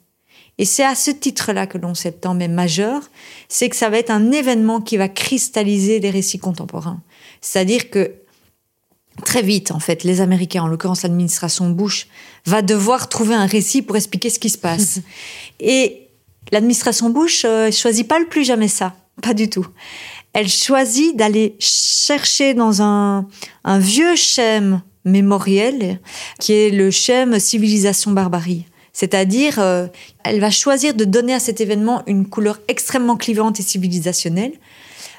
[0.58, 3.02] Et c'est à ce titre-là que l'11 septembre est majeur,
[3.48, 7.00] c'est que ça va être un événement qui va cristalliser les récits contemporains.
[7.40, 8.12] C'est-à-dire que
[9.24, 12.08] très vite, en fait, les Américains, en l'occurrence l'administration Bush,
[12.46, 15.00] va devoir trouver un récit pour expliquer ce qui se passe.
[15.60, 16.08] Et
[16.52, 19.66] l'administration Bush euh, choisit pas le plus jamais ça, pas du tout.
[20.32, 23.28] Elle choisit d'aller chercher dans un,
[23.64, 26.00] un vieux schème mémoriel
[26.40, 28.64] qui est le schème civilisation barbarie.
[28.92, 29.88] C'est-à-dire, euh,
[30.22, 34.52] elle va choisir de donner à cet événement une couleur extrêmement clivante et civilisationnelle.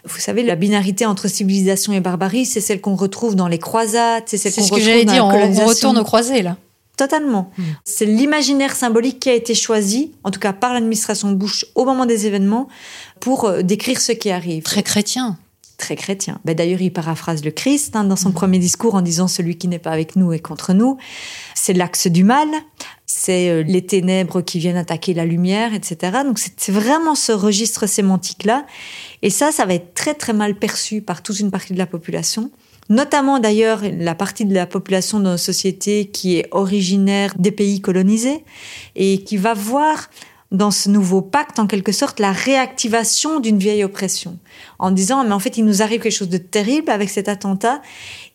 [0.05, 4.23] Vous savez, la binarité entre civilisation et barbarie, c'est celle qu'on retrouve dans les croisades,
[4.27, 6.57] c'est celle C'est qu'on ce que retrouve j'allais dans dire, on, retourne aux croisés là.
[6.95, 7.51] Totalement.
[7.57, 7.63] Mm.
[7.83, 12.05] C'est l'imaginaire symbolique qui a été choisi, en tout cas par l'administration Bush au moment
[12.05, 12.69] des événements,
[13.19, 14.63] pour euh, décrire ce qui arrive.
[14.63, 15.37] Très chrétien.
[15.77, 16.39] Très chrétien.
[16.45, 19.67] Ben, D'ailleurs, il paraphrase le Christ hein, dans son premier discours en disant celui qui
[19.67, 20.97] n'est pas avec nous est contre nous.
[21.53, 22.47] C'est l'axe du mal,
[23.05, 26.19] c'est euh, les ténèbres qui viennent attaquer la lumière, etc.
[26.23, 28.65] Donc c'est c'est vraiment ce registre sémantique-là.
[29.21, 31.85] Et ça, ça va être très très mal perçu par toute une partie de la
[31.85, 32.51] population.
[32.89, 37.81] Notamment d'ailleurs la partie de la population de nos sociétés qui est originaire des pays
[37.81, 38.43] colonisés
[38.95, 40.09] et qui va voir
[40.51, 44.37] dans ce nouveau pacte, en quelque sorte, la réactivation d'une vieille oppression.
[44.79, 47.81] En disant, mais en fait, il nous arrive quelque chose de terrible avec cet attentat.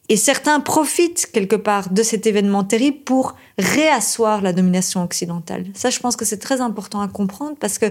[0.08, 5.66] Et certains profitent quelque part de cet événement terrible pour réasseoir la domination occidentale.
[5.74, 7.86] Ça, je pense que c'est très important à comprendre parce que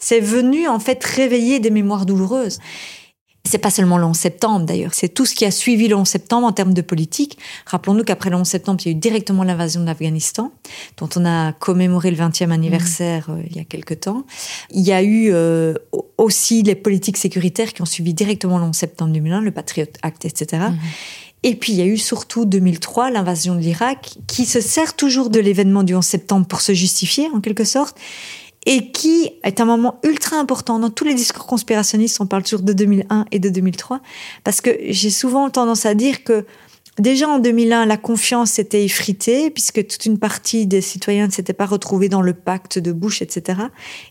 [0.00, 2.58] c'est venu, en fait, réveiller des mémoires douloureuses.
[3.44, 6.06] C'est pas seulement le 11 septembre d'ailleurs, c'est tout ce qui a suivi le 11
[6.06, 7.38] septembre en termes de politique.
[7.66, 10.52] Rappelons-nous qu'après le 11 septembre, il y a eu directement l'invasion de l'Afghanistan,
[10.98, 14.24] dont on a commémoré le 20e anniversaire euh, il y a quelque temps.
[14.70, 15.74] Il y a eu euh,
[16.18, 20.26] aussi les politiques sécuritaires qui ont suivi directement le 11 septembre 2001, le Patriot Act,
[20.26, 20.66] etc.
[21.42, 25.30] Et puis il y a eu surtout 2003 l'invasion de l'Irak, qui se sert toujours
[25.30, 27.96] de l'événement du 11 septembre pour se justifier en quelque sorte,
[28.66, 32.20] et qui est un moment ultra important dans tous les discours conspirationnistes.
[32.20, 34.00] On parle toujours de 2001 et de 2003,
[34.44, 36.44] parce que j'ai souvent tendance à dire que
[36.98, 41.54] déjà en 2001, la confiance était effritée, puisque toute une partie des citoyens ne s'étaient
[41.54, 43.60] pas retrouvés dans le pacte de Bush, etc.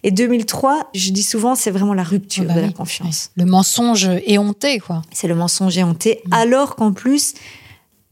[0.04, 3.30] Et 2003, je dis souvent, c'est vraiment la rupture Ah bah de la confiance.
[3.38, 3.44] oui.
[3.44, 5.04] Le mensonge éhonté, quoi.
[5.12, 7.36] C'est le mensonge éhonté, alors qu'en plus,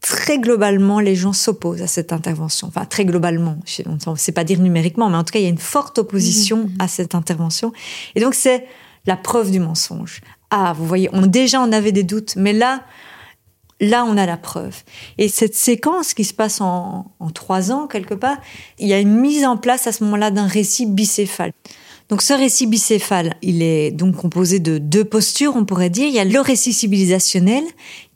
[0.02, 2.68] très globalement, les gens s'opposent à cette intervention.
[2.68, 5.48] Enfin, très globalement, je ne sais pas dire numériquement, mais en tout cas, il y
[5.48, 7.74] a une forte opposition à cette intervention.
[8.16, 8.66] Et donc, c'est
[9.06, 10.22] la preuve du mensonge.
[10.50, 12.84] Ah, vous voyez, on, déjà, on avait des doutes, mais là,
[13.82, 14.76] là, on a la preuve.
[15.18, 18.38] Et cette séquence qui se passe en, en trois ans, quelque part,
[18.80, 21.52] il y a une mise en place à ce moment-là d'un récit bicéphale.
[22.10, 26.08] Donc ce récit bicéphale, il est donc composé de deux postures, on pourrait dire.
[26.08, 27.64] Il y a le récit civilisationnel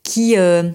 [0.02, 0.70] qui, euh,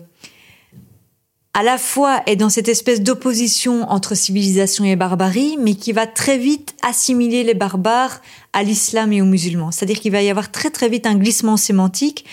[1.58, 6.06] à la fois est dans cette espèce d'opposition entre civilisation et barbarie, mais qui va
[6.06, 8.22] très vite assimiler les barbares
[8.54, 9.72] à l'islam et aux musulmans.
[9.72, 12.26] C'est-à-dire qu'il va y avoir très très vite un glissement sémantique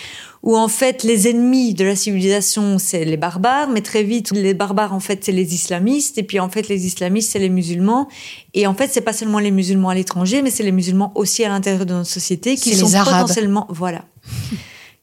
[0.42, 4.52] où en fait les ennemis de la civilisation c'est les barbares, mais très vite les
[4.52, 8.08] barbares en fait c'est les islamistes et puis en fait les islamistes c'est les musulmans
[8.52, 11.42] et en fait c'est pas seulement les musulmans à l'étranger mais c'est les musulmans aussi
[11.46, 14.04] à l'intérieur de notre société qui sont les potentiellement voilà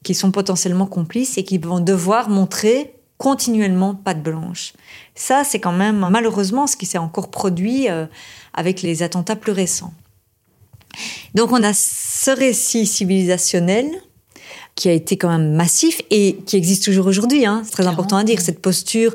[0.04, 4.72] qui sont potentiellement complices et qui vont devoir montrer continuellement patte blanche.
[5.14, 8.06] Ça, c'est quand même malheureusement ce qui s'est encore produit euh,
[8.52, 9.94] avec les attentats plus récents.
[11.32, 13.86] Donc on a ce récit civilisationnel
[14.74, 17.46] qui a été quand même massif et qui existe toujours aujourd'hui.
[17.46, 17.62] Hein.
[17.64, 18.40] C'est très Clairement, important à dire.
[18.40, 19.14] Cette posture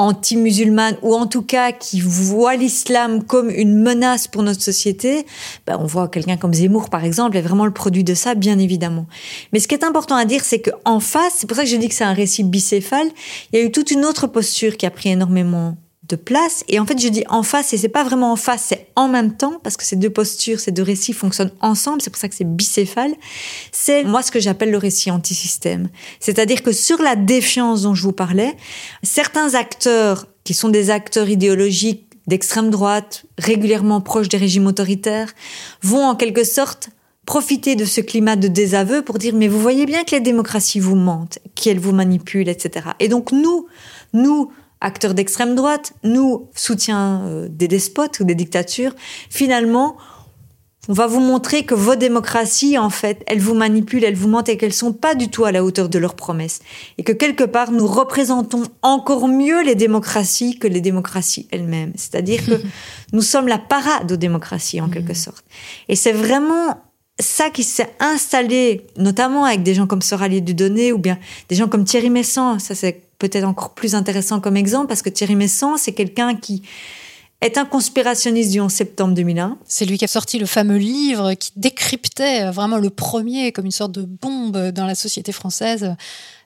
[0.00, 5.26] anti-musulmane ou en tout cas qui voit l'islam comme une menace pour notre société.
[5.66, 8.58] Ben, on voit quelqu'un comme Zemmour par exemple est vraiment le produit de ça, bien
[8.58, 9.06] évidemment.
[9.52, 11.76] Mais ce qui est important à dire, c'est qu'en face, c'est pour ça que je
[11.76, 13.08] dis que c'est un récit bicéphale.
[13.52, 15.76] Il y a eu toute une autre posture qui a pris énormément
[16.16, 16.64] place.
[16.68, 19.08] Et en fait, je dis en face, et c'est pas vraiment en face, c'est en
[19.08, 22.00] même temps, parce que ces deux postures, ces deux récits fonctionnent ensemble.
[22.02, 23.14] C'est pour ça que c'est bicéphale.
[23.72, 25.88] C'est moi ce que j'appelle le récit antisystème.
[26.18, 28.56] C'est-à-dire que sur la défiance dont je vous parlais,
[29.02, 35.32] certains acteurs qui sont des acteurs idéologiques d'extrême droite, régulièrement proches des régimes autoritaires,
[35.82, 36.90] vont en quelque sorte
[37.26, 40.80] profiter de ce climat de désaveu pour dire mais vous voyez bien que les démocraties
[40.80, 42.88] vous mentent, qu'elles vous manipulent, etc.
[42.98, 43.66] Et donc nous,
[44.12, 48.94] nous, acteurs d'extrême droite, nous, soutiens euh, des despotes ou des dictatures,
[49.28, 49.96] finalement,
[50.88, 54.48] on va vous montrer que vos démocraties, en fait, elles vous manipulent, elles vous mentent
[54.48, 56.60] et qu'elles sont pas du tout à la hauteur de leurs promesses.
[56.96, 61.92] Et que quelque part, nous représentons encore mieux les démocraties que les démocraties elles-mêmes.
[61.96, 62.60] C'est-à-dire que
[63.12, 65.44] nous sommes la parade aux démocraties, en quelque sorte.
[65.88, 66.80] Et c'est vraiment
[67.20, 71.18] ça qui s'est installé, notamment avec des gens comme Soralier Dudonné ou bien
[71.50, 72.58] des gens comme Thierry Messant.
[72.58, 76.62] Ça, c'est peut-être encore plus intéressant comme exemple parce que Thierry Messant, c'est quelqu'un qui
[77.40, 79.58] est un conspirationniste du 11 septembre 2001.
[79.64, 83.70] C'est lui qui a sorti le fameux livre qui décryptait vraiment le premier comme une
[83.70, 85.94] sorte de bombe dans la société française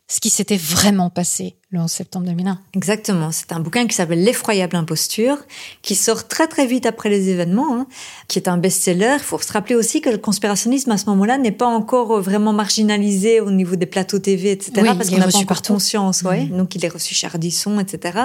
[0.06, 2.60] ce qui s'était vraiment passé le 11 septembre 2001.
[2.74, 3.32] Exactement.
[3.32, 5.38] C'est un bouquin qui s'appelle L'effroyable imposture,
[5.80, 7.86] qui sort très très vite après les événements, hein,
[8.28, 9.16] qui est un best-seller.
[9.16, 12.52] Il faut se rappeler aussi que le conspirationnisme à ce moment-là n'est pas encore vraiment
[12.52, 14.72] marginalisé au niveau des plateaux TV, etc.
[14.96, 16.22] parce qu'on n'a pas encore conscience.
[16.22, 16.44] Ouais.
[16.44, 16.58] Mhm.
[16.58, 18.18] Donc il est reçu chez Ardisson, etc.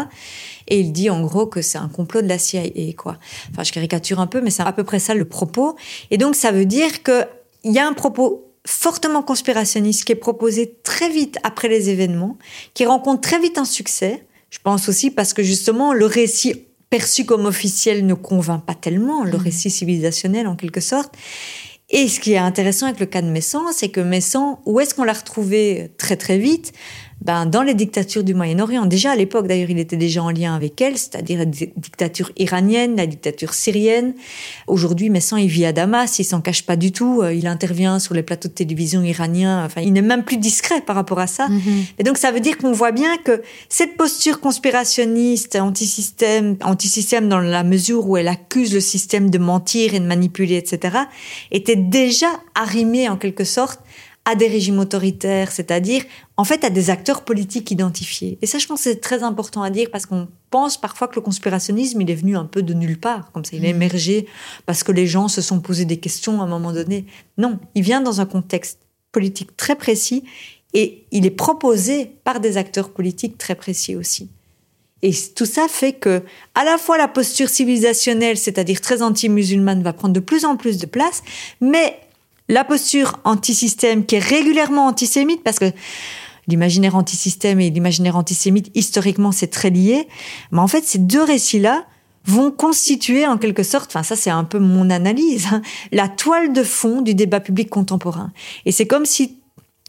[0.68, 3.18] Et il dit en gros que c'est un complot de la CIA, quoi.
[3.52, 5.78] Enfin, je caricature un peu, mais c'est à peu près ça le propos.
[6.12, 7.26] Et donc ça veut dire que
[7.64, 12.38] il y a un propos fortement conspirationniste qui est proposé très vite après les événements,
[12.74, 14.26] qui rencontre très vite un succès.
[14.50, 19.24] Je pense aussi parce que justement le récit perçu comme officiel ne convainc pas tellement,
[19.24, 19.42] le mmh.
[19.42, 21.14] récit civilisationnel en quelque sorte.
[21.92, 24.94] Et ce qui est intéressant avec le cas de Messan, c'est que Messan, où est-ce
[24.94, 26.72] qu'on l'a retrouvé très très vite?
[27.22, 28.86] Ben, dans les dictatures du Moyen-Orient.
[28.86, 32.96] Déjà à l'époque, d'ailleurs, il était déjà en lien avec elles, c'est-à-dire la dictature iranienne,
[32.96, 34.14] la dictature syrienne.
[34.68, 37.22] Aujourd'hui, Messan, il vit à Damas, il s'en cache pas du tout.
[37.22, 39.66] Euh, il intervient sur les plateaux de télévision iraniens.
[39.66, 41.48] Enfin, il n'est même plus discret par rapport à ça.
[41.48, 41.94] Mm-hmm.
[42.00, 47.40] Et donc, ça veut dire qu'on voit bien que cette posture conspirationniste, anti-système, anti-système dans
[47.40, 50.98] la mesure où elle accuse le système de mentir et de manipuler, etc.,
[51.52, 53.82] était déjà arrimée en quelque sorte
[54.26, 56.04] à des régimes autoritaires, c'est-à-dire
[56.38, 58.38] en fait à des acteurs politiques identifiés.
[58.42, 61.22] Et ça, je pense, c'est très important à dire parce qu'on pense parfois que le
[61.22, 63.76] conspirationnisme, il est venu un peu de nulle part, comme ça, il est mmh.
[63.76, 64.28] émergé
[64.66, 67.06] parce que les gens se sont posés des questions à un moment donné.
[67.38, 68.80] Non, il vient dans un contexte
[69.12, 70.24] politique très précis
[70.74, 74.30] et il est proposé par des acteurs politiques très précis aussi.
[75.02, 76.24] Et tout ça fait que,
[76.56, 80.78] à la fois la posture civilisationnelle, c'est-à-dire très anti-musulmane, va prendre de plus en plus
[80.78, 81.24] de place,
[81.62, 82.00] mais
[82.50, 85.72] la posture anti-système qui est régulièrement antisémite, parce que
[86.48, 90.08] l'imaginaire anti-système et l'imaginaire antisémite, historiquement, c'est très lié.
[90.52, 91.86] Mais en fait, ces deux récits-là
[92.26, 96.52] vont constituer en quelque sorte, enfin ça c'est un peu mon analyse, hein, la toile
[96.52, 98.32] de fond du débat public contemporain.
[98.66, 99.38] Et c'est comme si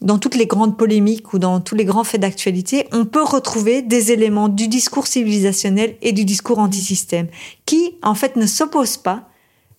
[0.00, 3.82] dans toutes les grandes polémiques ou dans tous les grands faits d'actualité, on peut retrouver
[3.82, 7.28] des éléments du discours civilisationnel et du discours anti-système
[7.66, 9.28] qui, en fait, ne s'opposent pas,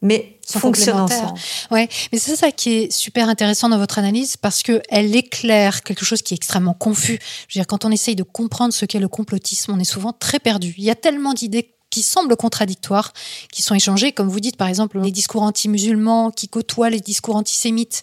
[0.03, 1.39] mais fonctionnent ensemble.
[1.71, 5.83] Ouais, mais c'est ça qui est super intéressant dans votre analyse parce que elle éclaire
[5.83, 7.19] quelque chose qui est extrêmement confus.
[7.47, 10.13] Je veux dire, quand on essaye de comprendre ce qu'est le complotisme, on est souvent
[10.13, 10.73] très perdu.
[10.77, 13.13] Il y a tellement d'idées qui semblent contradictoires,
[13.51, 17.35] qui sont échangées, comme vous dites, par exemple, les discours anti-musulmans qui côtoient les discours
[17.35, 18.01] antisémites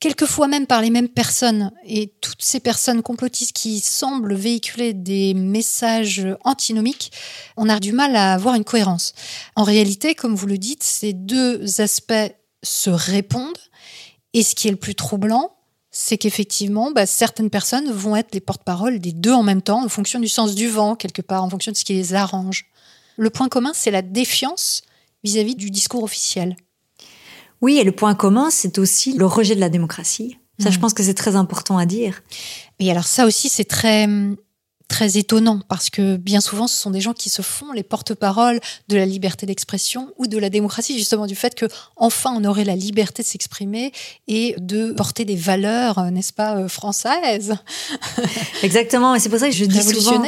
[0.00, 5.34] quelquefois même par les mêmes personnes, et toutes ces personnes complotistes qui semblent véhiculer des
[5.34, 7.12] messages antinomiques,
[7.56, 9.14] on a du mal à avoir une cohérence.
[9.54, 12.14] En réalité, comme vous le dites, ces deux aspects
[12.62, 13.58] se répondent,
[14.32, 15.56] et ce qui est le plus troublant,
[15.90, 19.88] c'est qu'effectivement, bah, certaines personnes vont être les porte-parole des deux en même temps, en
[19.88, 22.66] fonction du sens du vent, quelque part, en fonction de ce qui les arrange.
[23.16, 24.82] Le point commun, c'est la défiance
[25.24, 26.54] vis à -vis du discours officiel.
[27.62, 30.38] Oui, et le point commun, c'est aussi le rejet de la démocratie.
[30.58, 30.80] Ça, je mm.
[30.80, 32.22] pense que c'est très important à dire.
[32.78, 34.08] Et alors ça aussi, c'est très
[34.88, 38.60] très étonnant parce que bien souvent ce sont des gens qui se font les porte-parole
[38.88, 41.66] de la liberté d'expression ou de la démocratie justement du fait que
[41.96, 43.92] enfin on aurait la liberté de s'exprimer
[44.28, 47.56] et de porter des valeurs n'est-ce pas euh, françaises?
[48.62, 50.22] Exactement et c'est pour ça que je dis souvent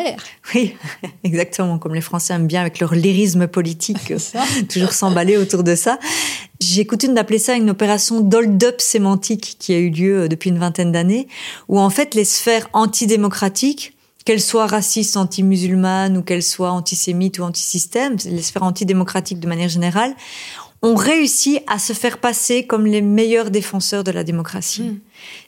[0.54, 0.74] oui
[1.22, 4.12] exactement comme les Français aiment bien avec leur lyrisme politique
[4.68, 5.98] toujours s'emballer autour de ça
[6.60, 10.58] j'ai coutume d'appeler ça une opération d'hold-up sémantique qui a eu lieu euh, depuis une
[10.58, 11.28] vingtaine d'années
[11.68, 13.94] où en fait les sphères antidémocratiques
[14.24, 19.70] qu'elles soient racistes, anti-musulmanes ou qu'elles soient antisémites ou anti-système, les sphères antidémocratiques de manière
[19.70, 20.14] générale,
[20.82, 24.82] ont réussi à se faire passer comme les meilleurs défenseurs de la démocratie.
[24.82, 24.98] Hmm.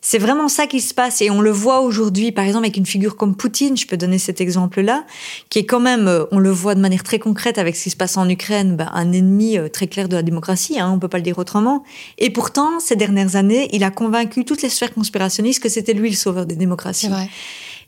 [0.01, 2.87] C'est vraiment ça qui se passe et on le voit aujourd'hui, par exemple avec une
[2.87, 5.05] figure comme Poutine, je peux donner cet exemple-là,
[5.49, 7.91] qui est quand même, euh, on le voit de manière très concrète avec ce qui
[7.91, 10.99] se passe en Ukraine, ben, un ennemi euh, très clair de la démocratie, hein, on
[10.99, 11.85] peut pas le dire autrement.
[12.19, 16.11] Et pourtant, ces dernières années, il a convaincu toutes les sphères conspirationnistes que c'était lui
[16.11, 17.09] le sauveur des démocraties.
[17.09, 17.29] Vrai.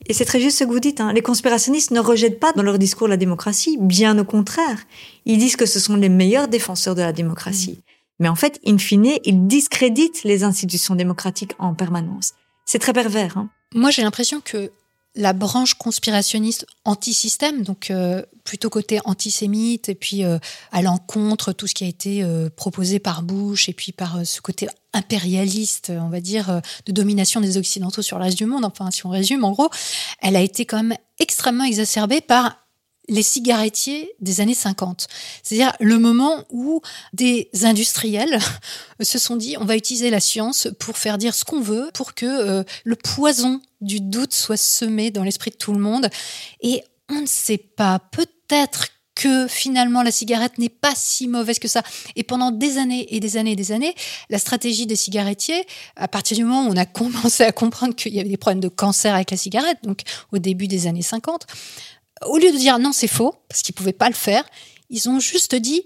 [0.09, 1.01] Et c'est très juste ce que vous dites.
[1.01, 1.13] Hein.
[1.13, 4.79] Les conspirationnistes ne rejettent pas dans leur discours la démocratie, bien au contraire.
[5.27, 7.79] Ils disent que ce sont les meilleurs défenseurs de la démocratie.
[7.79, 7.93] Mm.
[8.21, 12.35] Mais en fait, in fine, ils discréditent les institutions démocratiques en permanence.
[12.65, 13.37] C'est très pervers.
[13.37, 13.51] Hein.
[13.75, 14.71] Moi, j'ai l'impression que
[15.15, 20.39] la branche conspirationniste anti-système, donc euh, plutôt côté antisémite, et puis euh,
[20.71, 24.41] à l'encontre tout ce qui a été euh, proposé par Bush, et puis par ce
[24.41, 29.07] côté impérialiste, on va dire, de domination des Occidentaux sur l'âge du monde, enfin si
[29.07, 29.71] on résume en gros,
[30.21, 32.62] elle a été quand même extrêmement exacerbée par
[33.09, 35.09] les cigarettiers des années 50.
[35.43, 36.81] C'est-à-dire le moment où
[37.13, 38.39] des industriels
[39.01, 42.15] se sont dit on va utiliser la science pour faire dire ce qu'on veut, pour
[42.15, 46.09] que euh, le poison du doute soit semé dans l'esprit de tout le monde.
[46.61, 51.69] Et on ne sait pas, peut-être que finalement la cigarette n'est pas si mauvaise que
[51.69, 51.83] ça.
[52.17, 53.95] Et pendant des années et des années et des années,
[54.31, 58.15] la stratégie des cigarettiers, à partir du moment où on a commencé à comprendre qu'il
[58.15, 60.01] y avait des problèmes de cancer avec la cigarette, donc
[60.33, 61.47] au début des années 50,
[62.27, 64.45] au lieu de dire non c'est faux, parce qu'ils pouvaient pas le faire,
[64.91, 65.83] ils ont juste dit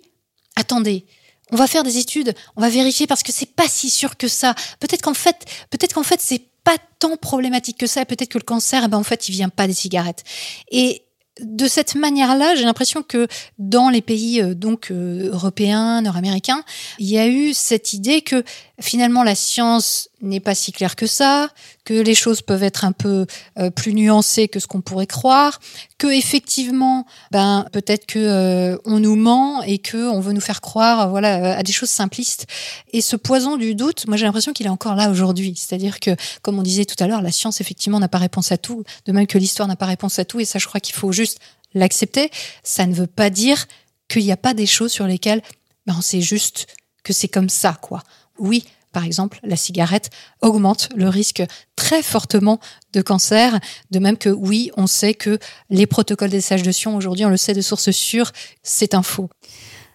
[0.57, 1.07] attendez,
[1.53, 4.29] on va faire des études, on va vérifier parce que c'est pas si sûr que
[4.29, 4.55] ça.
[4.81, 8.05] Peut-être qu'en fait, peut-être qu'en fait c'est pas tant problématique que ça.
[8.05, 10.25] Peut-être que le cancer, eh ben en fait, il vient pas des cigarettes.
[10.73, 11.03] Et
[11.41, 16.65] de cette manière-là, j'ai l'impression que dans les pays euh, donc euh, européens, nord-américains,
[16.99, 18.43] il y a eu cette idée que
[18.81, 21.51] finalement la science n'est pas si claire que ça,
[21.85, 23.27] que les choses peuvent être un peu
[23.59, 25.61] euh, plus nuancées que ce qu'on pourrait croire,
[25.99, 31.11] que effectivement, ben peut-être que on nous ment et que on veut nous faire croire,
[31.11, 32.47] voilà, à des choses simplistes.
[32.93, 35.55] Et ce poison du doute, moi j'ai l'impression qu'il est encore là aujourd'hui.
[35.57, 38.59] C'est-à-dire que, comme on disait tout à l'heure, la science effectivement n'a pas réponse à
[38.59, 40.41] tout, de même que l'histoire n'a pas réponse à tout.
[40.41, 41.39] Et ça, je crois qu'il faut juste
[41.75, 42.31] l'accepter.
[42.63, 43.67] Ça ne veut pas dire
[44.09, 45.43] qu'il n'y a pas des choses sur lesquelles
[45.87, 46.67] ben, on sait juste
[47.03, 48.03] que c'est comme ça, quoi.
[48.39, 48.65] Oui,
[48.97, 50.09] par exemple, la cigarette
[50.41, 51.43] augmente le risque
[51.77, 52.61] très fortement
[52.95, 56.97] de cancer, de même que oui, on sait que les protocoles des sages de Sion,
[56.97, 58.33] aujourd'hui, on le sait de sources sûres,
[58.63, 59.29] c'est un faux.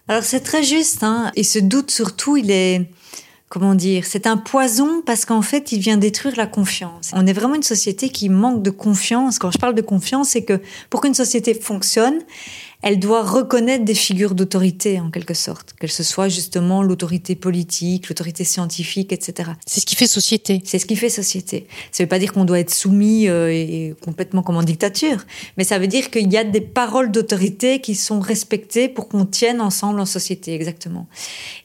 [0.06, 2.92] Alors c'est très juste, hein, et ce doute surtout, il est,
[3.48, 7.10] comment dire, c'est un poison parce qu'en fait, il vient détruire la confiance.
[7.12, 9.40] On est vraiment une société qui manque de confiance.
[9.40, 10.60] Quand je parle de confiance, c'est que
[10.90, 12.20] pour qu'une société fonctionne,
[12.82, 18.08] elle doit reconnaître des figures d'autorité en quelque sorte, qu'elle ce soit justement l'autorité politique,
[18.08, 19.52] l'autorité scientifique, etc.
[19.66, 20.60] C'est ce qui fait société.
[20.64, 21.66] C'est ce qui fait société.
[21.92, 25.24] Ça ne veut pas dire qu'on doit être soumis euh, et complètement comme en dictature,
[25.56, 29.26] mais ça veut dire qu'il y a des paroles d'autorité qui sont respectées pour qu'on
[29.26, 31.06] tienne ensemble en société, exactement.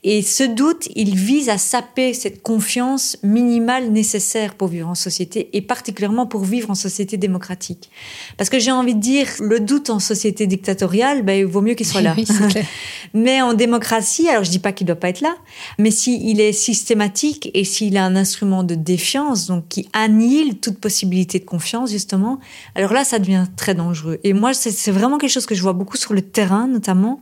[0.04, 5.50] Et ce doute, il vise à saper cette confiance minimale nécessaire pour vivre en société
[5.54, 7.90] et particulièrement pour vivre en société démocratique.
[8.38, 11.74] Parce que j'ai envie de dire, le doute en société dictatoriale, ben, il vaut mieux
[11.74, 12.16] qu'il soit là.
[13.14, 15.36] mais en démocratie, alors je dis pas qu'il doit pas être là,
[15.80, 20.80] mais s'il est systématique et s'il a un instrument de défiance, donc qui annihile toute
[20.80, 22.40] possibilité de confiance, justement,
[22.76, 24.20] alors là, ça devient très dangereux.
[24.24, 27.22] Et moi, c'est vraiment quelque chose que je vois beaucoup sur le terrain, notamment,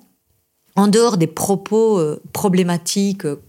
[0.76, 3.42] en dehors des propos euh, problématiques, euh,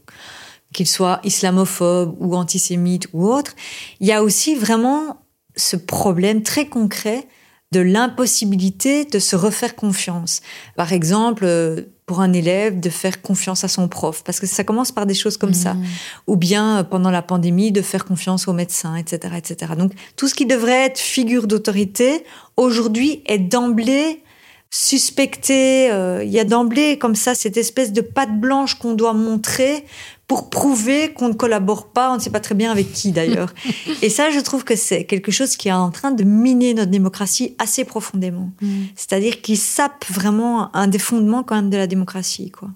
[0.73, 3.55] qu'ils soient islamophobes ou antisémites ou autres,
[4.01, 5.23] il y a aussi vraiment
[5.57, 7.27] ce problème très concret
[7.73, 10.41] de l'impossibilité de se refaire confiance.
[10.77, 14.63] Par exemple, euh, pour un élève, de faire confiance à son prof, parce que ça
[14.63, 15.75] commence par des choses comme ça.
[15.75, 15.85] Mmh.
[16.29, 19.73] Ou bien, euh, pendant la pandémie, de faire confiance aux médecins, etc., etc.
[19.77, 22.25] Donc, tout ce qui devrait être figure d'autorité,
[22.57, 24.23] aujourd'hui, est d'emblée
[24.71, 25.91] suspecté.
[25.91, 29.85] Euh, il y a d'emblée, comme ça, cette espèce de patte blanche qu'on doit montrer
[30.27, 33.55] pour prouver qu'on ne collabore pas, on ne sait pas très bien avec qui d'ailleurs.
[34.03, 36.91] et ça, je trouve que c'est quelque chose qui est en train de miner notre
[36.91, 38.51] démocratie assez profondément.
[38.61, 38.85] Mm.
[38.97, 42.51] C'est-à-dire qu'il sape vraiment un des fondements quand même de la démocratie.
[42.51, 42.71] Quoi.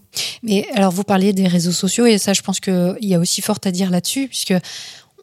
[0.44, 3.42] Mais alors, vous parliez des réseaux sociaux et ça, je pense qu'il y a aussi
[3.42, 4.54] fort à dire là-dessus, puisque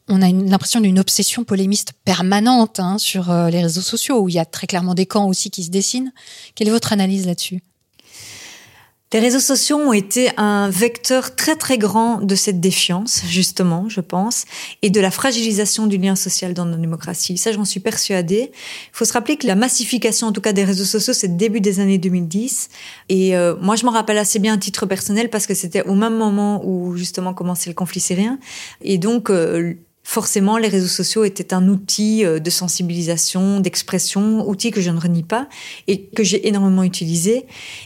[0.10, 4.36] on a l'impression d'une obsession polémiste permanente hein, sur euh, les réseaux sociaux, où il
[4.36, 6.12] y a très clairement des camps aussi qui se dessinent.
[6.56, 7.62] Quelle est votre analyse là-dessus?
[9.14, 14.02] Les réseaux sociaux ont été un vecteur très très grand de cette défiance, justement, je
[14.02, 14.44] pense,
[14.82, 17.38] et de la fragilisation du lien social dans nos démocraties.
[17.38, 18.52] Ça, j'en suis persuadée.
[18.52, 21.36] Il faut se rappeler que la massification, en tout cas des réseaux sociaux, c'est le
[21.36, 22.70] début des années 2010.
[23.08, 25.96] Et euh, moi, je m'en rappelle assez bien à titre personnel parce que c'était au
[25.96, 28.40] même moment où justement commençait le conflit syrien.
[28.82, 29.76] Et donc, euh,
[30.08, 34.98] forcément, les réseaux sociaux étaient un outil euh, de sensibilisation, d'expression, outil que je ne
[34.98, 35.50] renie pas
[35.88, 37.46] et que j'ai énormément utilisé.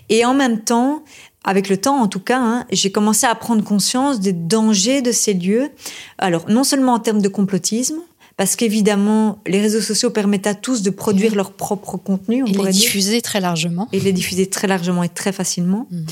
[0.10, 1.04] Et en même temps,
[1.44, 5.12] avec le temps en tout cas, hein, j'ai commencé à prendre conscience des dangers de
[5.12, 5.72] ces lieux.
[6.20, 7.98] Alors, non seulement en termes de complotisme,
[8.38, 12.44] parce qu'évidemment, les réseaux sociaux permettent à tous de produire leur propre contenu.
[12.44, 13.88] On et les diffuser très largement.
[13.94, 15.88] Et les diffuser très largement et très facilement.
[15.92, 16.06] Mhm.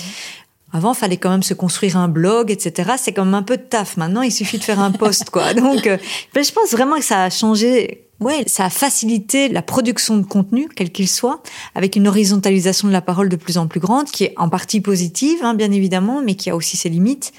[0.71, 2.91] Avant, fallait quand même se construire un blog, etc.
[2.97, 3.97] C'est comme un peu de taf.
[3.97, 5.53] Maintenant, il suffit de faire un post, quoi.
[5.55, 5.97] Donc, euh,
[6.35, 8.08] je pense vraiment que ça a changé.
[8.19, 11.41] Ouais, ça a facilité la production de contenu, quel qu'il soit,
[11.73, 14.81] avec une horizontalisation de la parole de plus en plus grande, qui est en partie
[14.81, 17.31] positive, hein, bien évidemment, mais qui a aussi ses limites.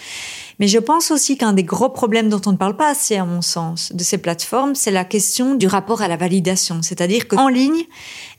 [0.58, 3.26] Mais je pense aussi qu'un des gros problèmes dont on ne parle pas assez, à
[3.26, 6.80] mon sens, de ces plateformes, c'est la question du rapport à la validation.
[6.82, 7.84] C'est-à-dire qu'en ligne,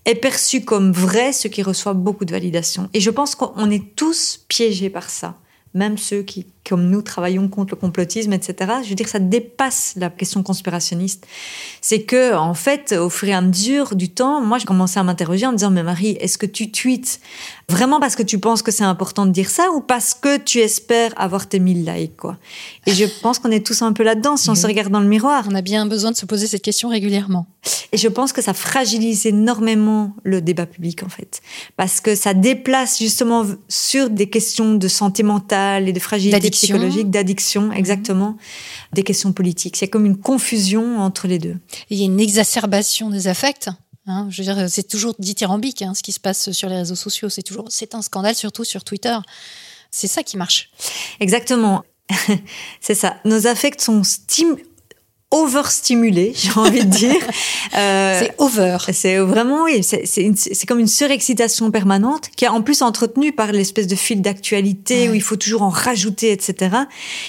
[0.06, 2.90] est perçu comme vrai ce qui reçoit beaucoup de validation.
[2.94, 5.36] Et je pense qu'on est tous piégés par ça,
[5.74, 8.72] même ceux qui comme nous travaillons contre le complotisme, etc.
[8.84, 11.26] Je veux dire, ça dépasse la question conspirationniste.
[11.82, 15.04] C'est que, en fait, au fur et à mesure du temps, moi, je commençais à
[15.04, 17.20] m'interroger en me disant, mais Marie, est-ce que tu tweets
[17.72, 20.60] vraiment parce que tu penses que c'est important de dire ça ou parce que tu
[20.60, 22.38] espères avoir tes 1000 likes, quoi?
[22.86, 25.08] Et je pense qu'on est tous un peu là-dedans si on se regarde dans le
[25.08, 25.46] miroir.
[25.50, 27.48] On a bien besoin de se poser cette question régulièrement.
[27.92, 31.42] Et je pense que ça fragilise énormément le débat public, en fait.
[31.78, 37.10] Parce que ça déplace justement sur des questions de santé mentale et de fragilité psychologique,
[37.10, 37.74] d'addiction, mhm.
[37.74, 38.38] exactement,
[38.94, 39.78] des questions politiques.
[39.78, 41.58] C'est comme une confusion entre les deux.
[41.90, 43.70] il y a une exacerbation des affects.
[44.12, 46.96] Hein, je veux dire, c'est toujours dithyrambique hein, ce qui se passe sur les réseaux
[46.96, 47.30] sociaux.
[47.30, 49.18] C'est toujours, c'est un scandale, surtout sur Twitter.
[49.90, 50.70] C'est ça qui marche.
[51.20, 51.84] Exactement.
[52.82, 53.18] c'est ça.
[53.24, 54.58] Nos affects sont stim
[55.32, 57.16] overstimulé, j'ai envie de dire.
[57.78, 58.78] Euh, c'est over.
[58.92, 63.88] C'est vraiment, oui, c'est comme une surexcitation permanente qui est en plus entretenue par l'espèce
[63.88, 66.76] de fil d'actualité où il faut toujours en rajouter, etc.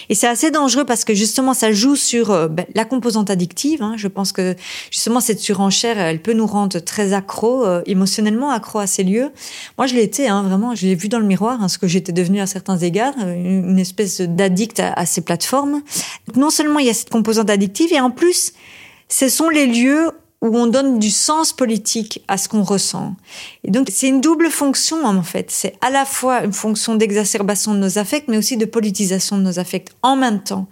[0.08, 3.82] Et c'est assez dangereux parce que justement, ça joue sur euh, ben, la composante addictive.
[3.82, 3.94] Hein.
[3.96, 4.56] Je pense que
[4.90, 9.30] justement, cette surenchère, elle peut nous rendre très accro, euh, émotionnellement accro à ces lieux.
[9.78, 11.86] Moi, je l'ai été, hein, vraiment, je l'ai vu dans le miroir, hein, ce que
[11.86, 15.82] j'étais devenue à certains égards, une, espèce d'addict à, à ces plateformes.
[16.34, 18.52] Non seulement il y a cette composante addictive, et en plus,
[19.08, 20.10] ce sont les lieux
[20.42, 23.14] où on donne du sens politique à ce qu'on ressent.
[23.62, 25.52] Et donc, c'est une double fonction, en fait.
[25.52, 29.42] C'est à la fois une fonction d'exacerbation de nos affects, mais aussi de politisation de
[29.42, 30.66] nos affects en même temps.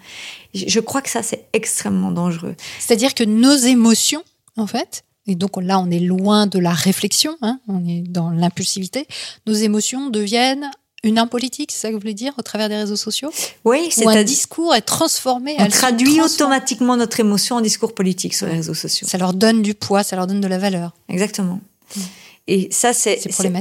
[0.53, 2.57] Je crois que ça, c'est extrêmement dangereux.
[2.81, 4.25] C'est-à-dire que nos émotions,
[4.57, 8.31] en fait, et donc là, on est loin de la réflexion, hein, on est dans
[8.31, 9.07] l'impulsivité,
[9.47, 10.69] nos émotions deviennent
[11.03, 13.31] une arme politique, c'est ça que vous voulez dire, au travers des réseaux sociaux
[13.65, 15.57] Oui, c'est un discours est transformé.
[15.59, 19.07] On traduit automatiquement notre émotion en discours politique sur les réseaux sociaux.
[19.09, 20.95] Ça leur donne du poids, ça leur donne de la valeur.
[21.09, 21.61] Exactement.
[21.97, 22.01] Mm.
[22.49, 23.21] Et ça, c'est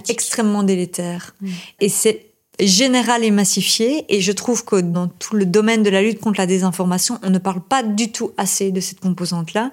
[0.09, 1.35] extrêmement délétère.
[1.41, 1.49] Mm.
[1.79, 2.25] Et c'est
[2.59, 4.05] général et massifié.
[4.09, 7.29] Et je trouve que dans tout le domaine de la lutte contre la désinformation, on
[7.29, 9.71] ne parle pas du tout assez de cette composante-là,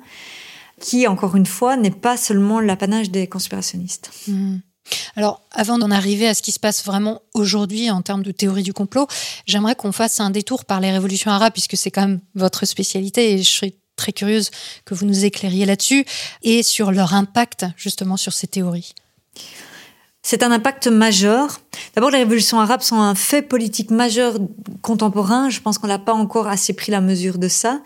[0.80, 4.10] qui, encore une fois, n'est pas seulement l'apanage des conspirationnistes.
[4.28, 4.58] Mm.
[5.16, 8.62] Alors, avant d'en arriver à ce qui se passe vraiment aujourd'hui en termes de théorie
[8.62, 9.06] du complot,
[9.46, 13.32] j'aimerais qu'on fasse un détour par les révolutions arabes, puisque c'est quand même votre spécialité
[13.32, 14.50] et je serais très curieuse
[14.84, 16.04] que vous nous éclairiez là-dessus
[16.42, 18.94] et sur leur impact justement sur ces théories.
[20.28, 21.60] C'est un impact majeur.
[21.94, 24.34] D'abord, les révolutions arabes sont un fait politique majeur
[24.82, 25.50] contemporain.
[25.50, 27.80] Je pense qu'on n'a pas encore assez pris la mesure de ça.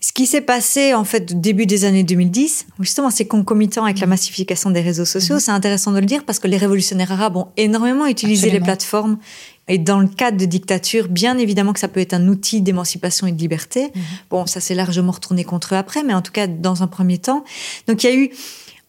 [0.00, 3.98] Ce qui s'est passé en fait au début des années 2010, justement, c'est concomitant avec
[3.98, 4.10] la mm.
[4.10, 5.36] massification des réseaux sociaux.
[5.36, 5.40] Mm-hmm.
[5.40, 9.18] C'est intéressant de le dire parce que les révolutionnaires arabes ont énormément utilisé les plateformes.
[9.66, 13.26] Et dans le cadre de dictature, bien évidemment que ça peut être un outil d'émancipation
[13.26, 13.86] et de liberté.
[13.86, 14.00] Mm-hmm.
[14.30, 17.18] Bon, ça s'est largement retourné contre eux après, mais en tout cas dans un premier
[17.18, 17.44] temps.
[17.88, 18.30] Donc il y a eu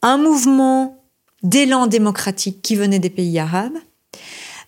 [0.03, 1.03] un mouvement
[1.41, 3.77] d'élan démocratique qui venait des pays arabes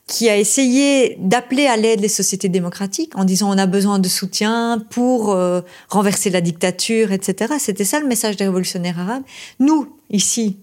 [0.08, 4.10] qui a essayé d'appeler à l'aide les sociétés démocratiques en disant on a besoin de
[4.10, 7.54] soutien pour euh, renverser la dictature, etc.
[7.60, 9.24] C'était ça le message des révolutionnaires arabes.
[9.60, 10.58] Nous, ici,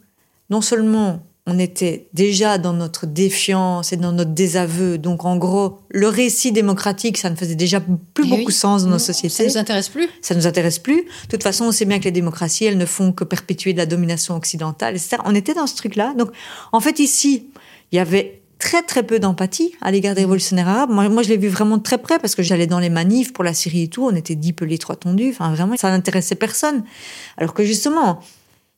[0.50, 1.20] non seulement
[1.50, 6.52] on était déjà dans notre défiance et dans notre désaveu, donc en gros, le récit
[6.52, 9.34] démocratique, ça ne faisait déjà plus eh beaucoup sens dans nos sociétés.
[9.34, 10.10] Ça nous intéresse plus.
[10.20, 11.04] Ça nous intéresse plus.
[11.04, 13.78] De toute façon, on sait bien que les démocraties, elles ne font que perpétuer de
[13.78, 15.16] la domination occidentale, etc.
[15.24, 16.12] On était dans ce truc-là.
[16.18, 16.32] Donc,
[16.72, 17.46] en fait, ici,
[17.92, 20.90] il y avait très très peu d'empathie à l'égard des révolutionnaires arabes.
[20.90, 23.44] Moi, moi je l'ai vu vraiment très près parce que j'allais dans les manifs pour
[23.44, 24.04] la Syrie et tout.
[24.04, 25.30] On était dix pelés, trois tondus.
[25.30, 26.84] Enfin, vraiment, ça n'intéressait personne.
[27.36, 28.20] Alors que justement,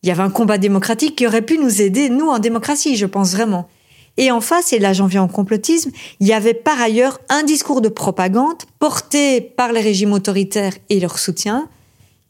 [0.02, 3.06] il y avait un combat démocratique qui aurait pu nous aider, nous, en démocratie, je
[3.06, 3.68] pense vraiment.
[4.16, 7.42] Et en face, et là j'en viens au complotisme, il y avait par ailleurs un
[7.42, 11.68] discours de propagande porté par les régimes autoritaires et leur soutien,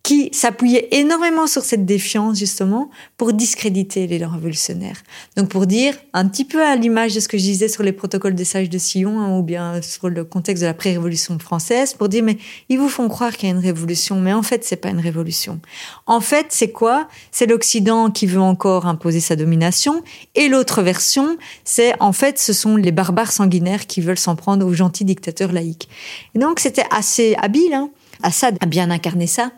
[0.02, 5.02] qui s'appuyait énormément sur cette défiance justement pour discréditer les révolutionnaires.
[5.36, 7.92] Donc pour dire un petit peu à l'image de ce que je disais sur les
[7.92, 11.94] protocoles des sages de Sion hein, ou bien sur le contexte de la pré-révolution française
[11.94, 12.38] pour dire mais
[12.68, 15.00] ils vous font croire qu'il y a une révolution mais en fait c'est pas une
[15.00, 15.60] révolution.
[16.06, 17.06] En fait c'est quoi?
[17.30, 20.02] C'est l'Occident qui veut encore imposer sa domination
[20.34, 24.66] et l'autre version c'est en fait ce sont les barbares sanguinaires qui veulent s'en prendre
[24.66, 25.88] aux gentils dictateurs laïcs.
[26.34, 27.90] Et donc c'était assez habile hein
[28.22, 29.52] Assad a bien incarné ça.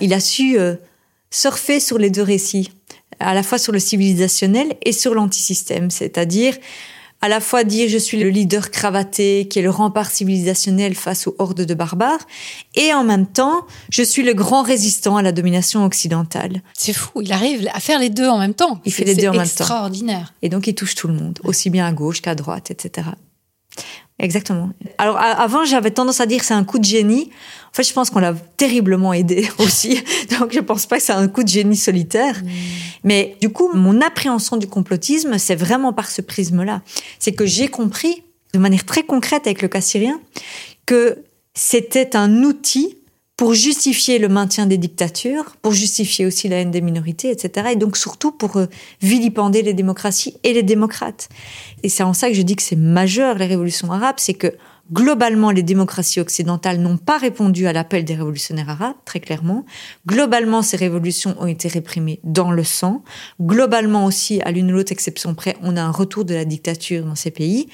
[0.00, 0.76] Il a su euh,
[1.30, 2.70] surfer sur les deux récits,
[3.20, 6.54] à la fois sur le civilisationnel et sur l'antisystème, c'est-à-dire
[7.22, 11.26] à la fois dire je suis le leader cravaté qui est le rempart civilisationnel face
[11.26, 12.26] aux hordes de barbares,
[12.74, 16.62] et en même temps, je suis le grand résistant à la domination occidentale.
[16.74, 18.80] C'est fou, il arrive à faire les deux en même temps.
[18.84, 19.64] Il fait les deux en même temps.
[19.64, 20.34] Extraordinaire.
[20.42, 23.08] Et donc il touche tout le monde, aussi bien à gauche qu'à droite, etc.
[24.18, 24.70] Exactement.
[24.96, 27.30] Alors avant, j'avais tendance à dire c'est un coup de génie.
[27.70, 30.02] En fait, je pense qu'on l'a terriblement aidé aussi.
[30.38, 32.42] Donc je pense pas que c'est un coup de génie solitaire.
[32.42, 32.48] Mm.
[33.04, 36.80] Mais du coup, mon appréhension du complotisme, c'est vraiment par ce prisme-là.
[37.18, 38.22] C'est que j'ai compris
[38.54, 40.18] de manière très concrète avec le cas syrien
[40.86, 41.18] que
[41.52, 42.96] c'était un outil
[43.36, 47.68] pour justifier le maintien des dictatures, pour justifier aussi la haine des minorités, etc.
[47.72, 48.66] Et donc surtout pour euh,
[49.02, 51.28] vilipender les démocraties et les démocrates.
[51.82, 54.54] Et c'est en ça que je dis que c'est majeur les révolutions arabes, c'est que
[54.92, 59.66] globalement les démocraties occidentales n'ont pas répondu à l'appel des révolutionnaires arabes, très clairement.
[60.06, 63.02] Globalement, ces révolutions ont été réprimées dans le sang.
[63.42, 67.04] Globalement aussi, à l'une ou l'autre exception près, on a un retour de la dictature
[67.04, 67.68] dans ces pays.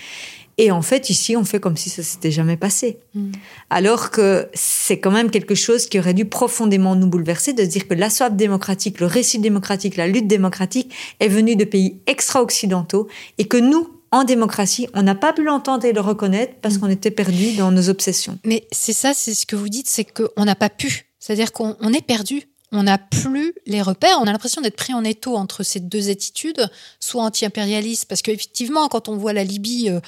[0.59, 2.99] Et en fait, ici, on fait comme si ça s'était jamais passé.
[3.15, 3.33] Mm.
[3.71, 7.69] Alors que c'est quand même quelque chose qui aurait dû profondément nous bouleverser, de se
[7.69, 12.01] dire que la soif démocratique, le récit démocratique, la lutte démocratique est venue de pays
[12.07, 16.77] extra-occidentaux et que nous, en démocratie, on n'a pas pu l'entendre et le reconnaître parce
[16.77, 16.81] mm.
[16.81, 18.39] qu'on était perdu dans nos obsessions.
[18.45, 21.07] Mais c'est ça, c'est ce que vous dites, c'est qu'on n'a pas pu.
[21.19, 24.19] C'est-à-dire qu'on est perdu on n'a plus les repères.
[24.21, 26.69] On a l'impression d'être pris en étau entre ces deux attitudes,
[27.01, 30.01] soit anti-impérialiste, parce qu'effectivement, quand on voit la Libye euh,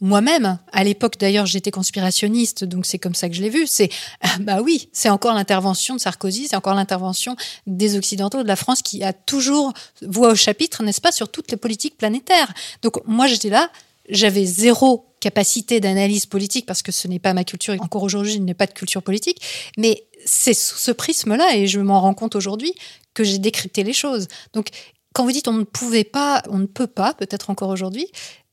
[0.00, 3.90] moi-même, à l'époque d'ailleurs j'étais conspirationniste, donc c'est comme ça que je l'ai vu, c'est
[4.40, 7.36] bah oui, c'est encore l'intervention de Sarkozy, c'est encore l'intervention
[7.66, 9.72] des Occidentaux de la France qui a toujours
[10.02, 12.52] voix au chapitre, n'est-ce pas, sur toutes les politiques planétaires.
[12.82, 13.70] Donc moi j'étais là,
[14.08, 18.38] j'avais zéro capacité d'analyse politique parce que ce n'est pas ma culture, encore aujourd'hui je
[18.38, 19.42] n'ai pas de culture politique,
[19.76, 22.72] mais c'est sous ce prisme-là, et je m'en rends compte aujourd'hui,
[23.14, 24.28] que j'ai décrypté les choses.
[24.52, 24.68] Donc
[25.18, 28.06] quand vous dites on ne pouvait pas, on ne peut pas, peut-être encore aujourd'hui,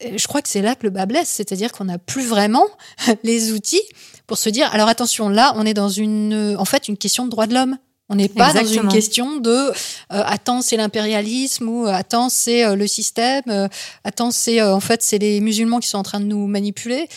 [0.03, 2.65] euh, je crois que c'est là que le bas blesse, c'est-à-dire qu'on n'a plus vraiment
[3.23, 3.83] les outils
[4.25, 7.29] pour se dire, alors attention, là, on est dans une, en fait, une question de
[7.29, 7.77] droit de l'homme.
[8.09, 9.71] On n'est pas dans une question de euh,
[10.09, 13.69] attends c'est l'impérialisme ou attends c'est euh, le système,
[14.03, 17.07] attends c'est en fait c'est les musulmans qui sont en train de nous manipuler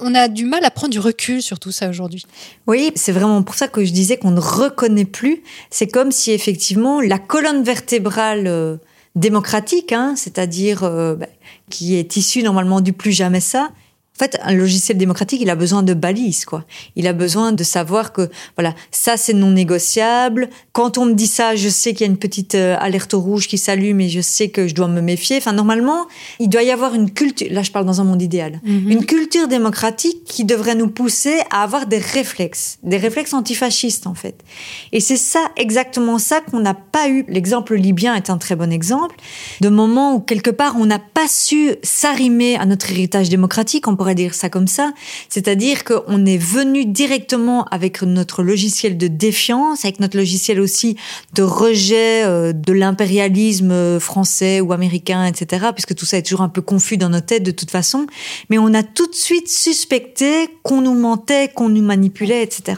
[0.00, 2.24] on, a du mal à prendre du recul sur tout ça aujourd'hui.
[2.66, 5.42] Oui, c'est vraiment pour ça que je disais qu'on ne reconnaît plus.
[5.70, 8.76] C'est comme si effectivement la colonne vertébrale euh,
[9.14, 11.26] démocratique, hein, c'est-à-dire euh, bah,
[11.70, 13.70] qui est issue normalement du plus jamais ça,
[14.16, 16.64] en fait, un logiciel démocratique, il a besoin de balises, quoi.
[16.94, 20.50] Il a besoin de savoir que, voilà, ça c'est non négociable.
[20.72, 23.48] Quand on me dit ça, je sais qu'il y a une petite euh, alerte rouge
[23.48, 25.38] qui s'allume et je sais que je dois me méfier.
[25.38, 26.06] Enfin, normalement,
[26.38, 27.48] il doit y avoir une culture.
[27.50, 28.60] Là, je parle dans un monde idéal.
[28.62, 28.88] Mhm.
[28.88, 34.14] Une culture démocratique qui devrait nous pousser à avoir des réflexes, des réflexes antifascistes, en
[34.14, 34.44] fait.
[34.92, 37.24] Et c'est ça, exactement ça qu'on n'a pas eu.
[37.26, 39.16] L'exemple libyen est un très bon exemple
[39.60, 43.88] de moment où quelque part on n'a pas su s'arrimer à notre héritage démocratique.
[43.88, 44.92] On pourrait dire ça comme ça.
[45.30, 50.96] C'est-à-dire qu'on est venu directement avec notre logiciel de défiance, avec notre logiciel aussi
[51.32, 55.68] de rejet euh, de l'impérialisme français ou américain, etc.
[55.72, 58.06] Puisque tout ça est toujours un peu confus dans nos têtes de toute façon.
[58.50, 62.76] Mais on a tout de suite suspecté qu'on nous mentait, qu'on nous manipulait, etc.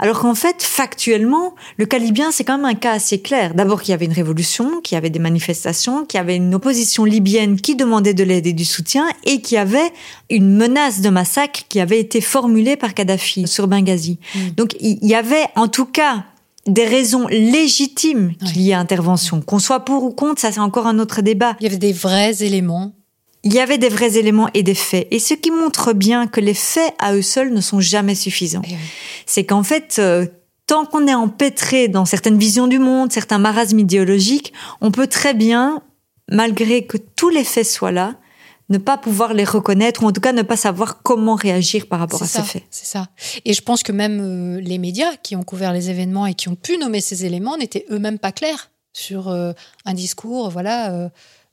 [0.00, 3.54] Alors qu'en fait, factuellement, le cas libyen, c'est quand même un cas assez clair.
[3.54, 6.52] D'abord qu'il y avait une révolution, qu'il y avait des manifestations, qu'il y avait une
[6.52, 9.92] opposition libyenne qui demandait de l'aide et du soutien et qu'il y avait
[10.30, 14.18] une menace de massacre qui avait été formulée par Kadhafi sur Benghazi.
[14.34, 14.38] Mm.
[14.56, 16.24] Donc il y avait en tout cas
[16.66, 19.40] des raisons légitimes qu'il y ait intervention.
[19.40, 21.56] Qu'on soit pour ou contre, ça c'est encore un autre débat.
[21.60, 22.94] Il y avait des vrais éléments.
[23.42, 25.06] Il y avait des vrais éléments et des faits.
[25.10, 28.62] Et ce qui montre bien que les faits à eux seuls ne sont jamais suffisants.
[28.64, 28.74] Eh
[29.26, 30.26] c'est qu'en fait, euh,
[30.66, 35.34] tant qu'on est empêtré dans certaines visions du monde, certains marasmes idéologiques, on peut très
[35.34, 35.82] bien,
[36.30, 38.14] malgré que tous les faits soient là,
[38.68, 41.98] ne pas pouvoir les reconnaître ou en tout cas ne pas savoir comment réagir par
[41.98, 42.64] rapport à ces faits.
[42.70, 43.08] C'est ça.
[43.44, 46.48] Et je pense que même euh, les médias qui ont couvert les événements et qui
[46.48, 49.52] ont pu nommer ces éléments n'étaient eux-mêmes pas clairs sur euh,
[49.84, 51.10] un discours, voilà.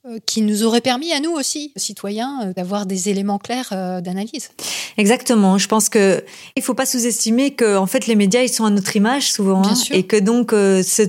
[0.08, 4.02] Euh, qui nous aurait permis à nous aussi, citoyens, euh, d'avoir des éléments clairs euh,
[4.02, 4.50] d'analyse.
[4.98, 5.60] Exactement.
[5.60, 6.24] Je pense que
[6.56, 9.62] il faut pas sous-estimer que en fait les médias ils sont à notre image souvent
[9.64, 11.04] hein, et que donc ce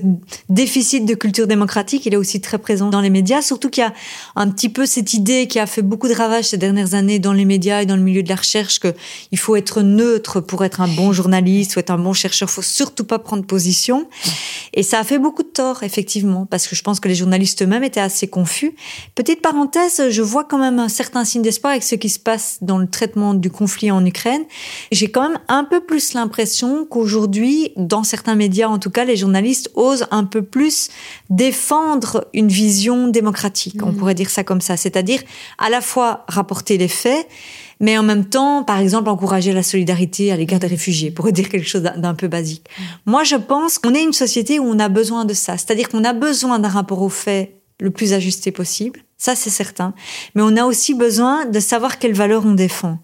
[0.50, 3.40] déficit de culture démocratique il est aussi très présent dans les médias.
[3.40, 3.94] Surtout qu'il y a
[4.36, 7.32] un petit peu cette idée qui a fait beaucoup de ravages ces dernières années dans
[7.32, 8.94] les médias et dans le milieu de la recherche que
[9.30, 12.50] il faut être neutre pour être un bon journaliste ou être un bon chercheur.
[12.50, 14.06] Faut surtout pas prendre position.
[14.74, 17.62] Et ça a fait beaucoup de tort effectivement parce que je pense que les journalistes
[17.62, 18.74] eux-mêmes étaient assez confus
[19.14, 22.58] Petite parenthèse, je vois quand même un certain signe d'espoir avec ce qui se passe
[22.62, 24.42] dans le traitement du conflit en Ukraine.
[24.90, 29.16] J'ai quand même un peu plus l'impression qu'aujourd'hui, dans certains médias en tout cas, les
[29.16, 30.88] journalistes osent un peu plus
[31.30, 33.82] défendre une vision démocratique.
[33.82, 33.96] On mm.
[33.96, 34.76] pourrait dire ça comme ça.
[34.76, 35.20] C'est-à-dire
[35.58, 37.28] à la fois rapporter les faits,
[37.80, 41.48] mais en même temps, par exemple, encourager la solidarité à l'égard des réfugiés, pour dire
[41.48, 42.64] quelque chose d'un peu basique.
[42.78, 42.82] Mm.
[43.06, 45.58] Moi, je pense qu'on est une société où on a besoin de ça.
[45.58, 49.94] C'est-à-dire qu'on a besoin d'un rapport aux faits le plus ajusté possible, ça c'est certain.
[50.34, 52.98] Mais on a aussi besoin de savoir quelles valeurs on défend.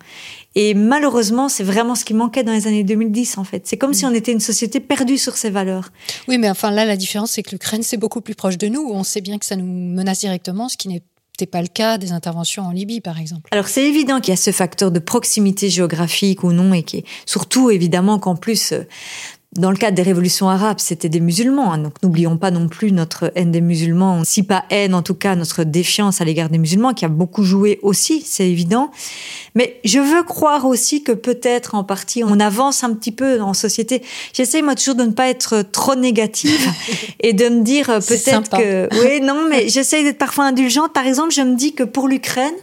[0.55, 3.66] Et malheureusement, c'est vraiment ce qui manquait dans les années 2010, en fait.
[3.66, 5.91] C'est comme si on était une société perdue sur ses valeurs.
[6.26, 8.81] Oui, mais enfin là, la différence, c'est que l'Ukraine, c'est beaucoup plus proche de nous.
[8.81, 11.03] On sait bien que ça nous menace directement, ce qui n'est
[11.41, 13.49] n'était pas le cas des interventions en Libye, par exemple.
[13.53, 16.99] Alors c'est évident qu'il y a ce facteur de proximité géographique ou non, et qui
[16.99, 18.83] est surtout évidemment qu'en plus, euh,
[19.59, 21.73] dans le cadre des révolutions arabes, c'était des musulmans.
[21.73, 25.15] Hein, donc n'oublions pas non plus notre haine des musulmans, si pas haine, en tout
[25.15, 28.91] cas notre défiance à l'égard des musulmans, qui a beaucoup joué aussi, c'est évident.
[29.55, 33.55] Mais je veux croire aussi que peut-être en partie on avance un petit peu en
[33.55, 34.03] société.
[34.33, 36.71] J'essaie moi toujours de ne pas être trop négative
[37.21, 40.93] et de me dire euh, peut-être que oui non mais j'essaie d'être parfois indulgente.
[40.93, 42.55] Par exemple, je me dis que pour l'Ukraine,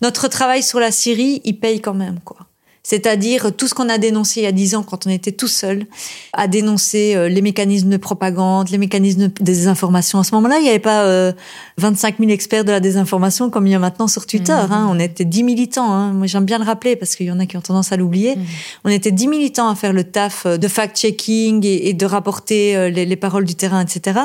[0.00, 2.38] notre travail sur la Syrie, il paye quand même quoi.
[2.82, 5.48] C'est-à-dire tout ce qu'on a dénoncé il y a dix ans quand on était tout
[5.48, 5.86] seul,
[6.32, 10.18] à dénoncer euh, les mécanismes de propagande, les mécanismes de désinformation.
[10.18, 11.32] À ce moment-là, il n'y avait pas euh,
[11.78, 14.52] 25 000 experts de la désinformation comme il y a maintenant sur Twitter.
[14.52, 14.72] Mmh.
[14.72, 14.88] Hein.
[14.90, 15.92] On était 10 militants.
[15.92, 16.12] Hein.
[16.12, 18.34] Moi, j'aime bien le rappeler parce qu'il y en a qui ont tendance à l'oublier.
[18.34, 18.44] Mmh.
[18.84, 22.90] On était 10 militants à faire le taf de fact-checking et, et, de rapporter euh,
[22.90, 24.18] les, les paroles du terrain, etc.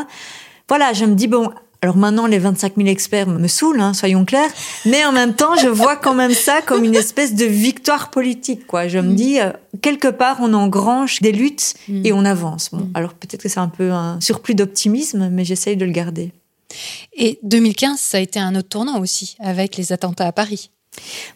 [0.68, 1.52] Voilà, je me dis, bon,
[1.82, 4.50] alors maintenant, les 25 000 experts me saoulent, hein, soyons clairs.
[4.86, 8.66] Mais en même temps, je vois quand même ça comme une espèce de victoire politique.
[8.66, 8.88] Quoi.
[8.88, 9.16] Je me mm.
[9.16, 9.52] dis, euh,
[9.82, 12.06] quelque part, on engrange des luttes mm.
[12.06, 12.70] et on avance.
[12.72, 12.92] Bon, mm.
[12.96, 16.34] alors peut-être que c'est un peu un surplus d'optimisme, mais j'essaye de le garder.
[17.14, 20.72] Et 2015, ça a été un autre tournant aussi, avec les attentats à Paris.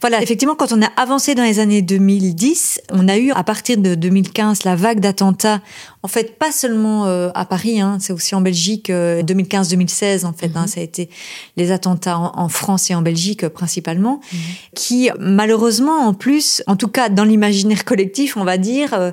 [0.02, 3.78] Voilà, effectivement, quand on a avancé dans les années 2010, on a eu à partir
[3.78, 5.62] de 2015 la vague d'attentats.
[6.04, 8.90] En fait, pas seulement euh, à Paris, hein, c'est aussi en Belgique.
[8.90, 10.68] 2015-2016, euh, en fait, hein, mhm.
[10.68, 11.10] ça a été
[11.58, 14.40] les attentats en, France et en Belgique principalement, mhm.
[14.76, 19.12] qui malheureusement, en plus, en tout cas dans l'imaginaire collectif, on va dire, euh,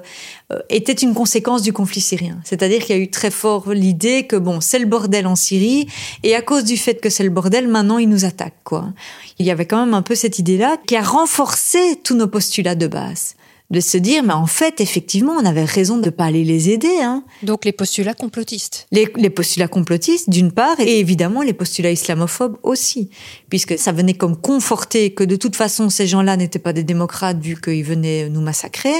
[0.70, 2.38] était une conséquence du conflit syrien.
[2.44, 5.88] C'est-à-dire qu'il y a eu très fort l'idée que bon, c'est le bordel en Syrie,
[6.22, 8.92] et à cause du fait que c'est le bordel, maintenant ils nous attaquent, quoi.
[9.38, 12.74] Il y avait quand même un peu cette idée-là qui a renforcé tous nos postulats
[12.74, 13.34] de base
[13.70, 16.70] de se dire, mais en fait, effectivement, on avait raison de ne pas aller les
[16.70, 17.00] aider.
[17.02, 17.22] Hein.
[17.42, 18.86] Donc les postulats complotistes.
[18.92, 23.10] Les, les postulats complotistes, d'une part, et évidemment les postulats islamophobes aussi,
[23.50, 27.38] puisque ça venait comme conforter que de toute façon, ces gens-là n'étaient pas des démocrates
[27.40, 28.94] vu qu'ils venaient nous massacrer.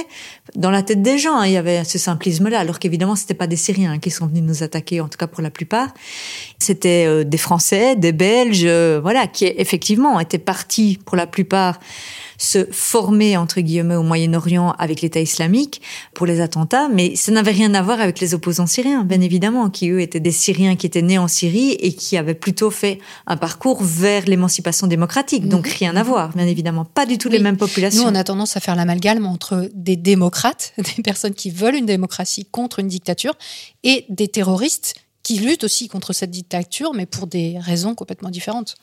[0.55, 3.47] Dans la tête des gens, hein, il y avait ce simplisme-là, alors qu'évidemment, c'était pas
[3.47, 5.91] des Syriens qui sont venus nous attaquer, en tout cas pour la plupart.
[6.59, 11.79] C'était euh, des Français, des Belges, euh, voilà, qui effectivement étaient partis pour la plupart
[12.39, 15.81] se former, entre guillemets, au Moyen-Orient avec l'État islamique
[16.15, 19.69] pour les attentats, mais ça n'avait rien à voir avec les opposants syriens, bien évidemment,
[19.69, 22.99] qui eux étaient des Syriens qui étaient nés en Syrie et qui avaient plutôt fait
[23.27, 25.47] un parcours vers l'émancipation démocratique.
[25.47, 25.73] Donc mhm.
[25.77, 26.85] rien à voir, bien évidemment.
[26.85, 28.03] Pas du tout les mêmes populations.
[28.03, 31.85] Nous, on a tendance à faire l'amalgame entre des démocrates, des personnes qui veulent une
[31.85, 33.33] démocratie contre une dictature,
[33.83, 38.75] et des terroristes qui luttent aussi contre cette dictature, mais pour des raisons complètement différentes.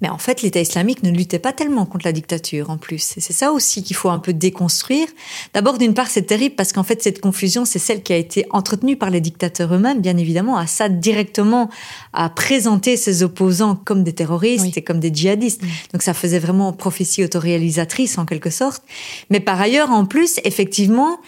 [0.00, 3.16] Mais en fait, l'État islamique ne luttait pas tellement contre la dictature en plus.
[3.16, 5.08] Et c'est ça aussi qu'il faut un peu déconstruire.
[5.52, 8.46] D'abord, d'une part, c'est terrible parce qu'en fait, cette confusion, c'est celle qui a été
[8.50, 10.56] entretenue par les dictateurs eux-mêmes, bien évidemment.
[10.56, 11.70] Assad directement
[12.12, 15.62] a présenté ses opposants comme des terroristes et comme des djihadistes.
[15.92, 18.84] Donc ça faisait vraiment prophétie autoréalisatrice en quelque sorte.
[19.28, 21.18] Mais par ailleurs, en plus, effectivement,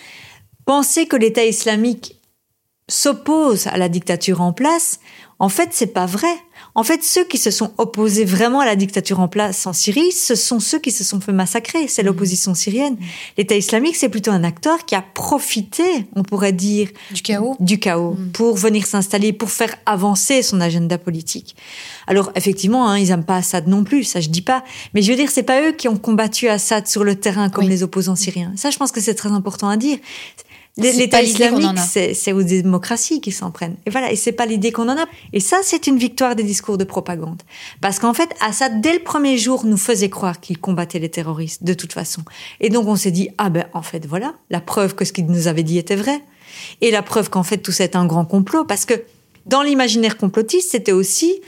[0.65, 2.22] penser que l'État islamique
[2.89, 5.01] s'oppose à la dictature en place,
[5.43, 6.33] en fait, c'est pas vrai.
[6.77, 10.13] En fait, ceux qui se sont opposés vraiment à la dictature en place en Syrie,
[10.13, 11.89] ce sont ceux qui se sont fait massacrer.
[11.89, 12.97] C'est l'opposition syrienne.
[13.37, 15.83] L'État islamique, c'est plutôt un acteur qui a profité,
[16.15, 18.31] on pourrait dire, du chaos, du chaos mm.
[18.31, 21.57] pour venir s'installer, pour faire avancer son agenda politique.
[22.07, 24.63] Alors, effectivement, hein, ils n'aiment pas Assad non plus, ça je dis pas.
[24.95, 27.69] Mais je veux dire, c'est pas eux qui ont combattu Assad sur le terrain comme
[27.69, 28.53] les opposants syriens.
[28.55, 29.99] Ça, je pense que c'est très important à dire.
[30.79, 33.77] L'État islamique, c'est aux démocraties qui s'en prennent.
[33.85, 35.05] Et voilà, et c'est pas l'idée qu'on en a.
[35.35, 37.43] Et ça, c'est une victoire des discours de propagande.
[37.83, 41.63] Parce qu'en fait, Assad, dès le premier jour, nous faisait croire qu'il combattait les terroristes,
[41.63, 42.23] de toute façon.
[42.61, 45.27] Et donc, on s'est dit, ah ben, en fait, voilà, la preuve que ce qu'il
[45.27, 46.23] nous avait dit était vrai.
[46.81, 48.65] Et la preuve qu'en fait, tout ça est un grand complot.
[48.65, 48.95] Parce que
[49.45, 51.43] dans l'imaginaire complotiste, c'était aussi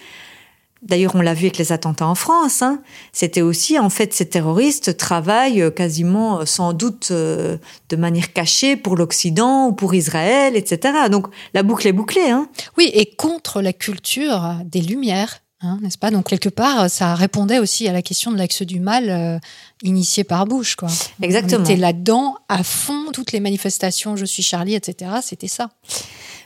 [0.84, 2.60] D'ailleurs, on l'a vu avec les attentats en France.
[2.60, 2.82] Hein.
[3.12, 7.56] C'était aussi, en fait, ces terroristes travaillent euh, quasiment, euh, sans doute, euh,
[7.88, 11.08] de manière cachée pour l'Occident ou pour Israël, etc.
[11.10, 12.30] Donc, la boucle est bouclée.
[12.30, 12.48] Hein.
[12.76, 15.40] Oui, et contre la culture des Lumières.
[15.64, 16.10] Hein, n'est-ce pas?
[16.10, 19.38] Donc quelque part, ça répondait aussi à la question de l'axe du mal euh,
[19.82, 20.88] initié par Bush, quoi.
[21.22, 21.60] Exactement.
[21.60, 25.10] On était là-dedans à fond, toutes les manifestations, je suis Charlie, etc.
[25.22, 25.70] C'était ça.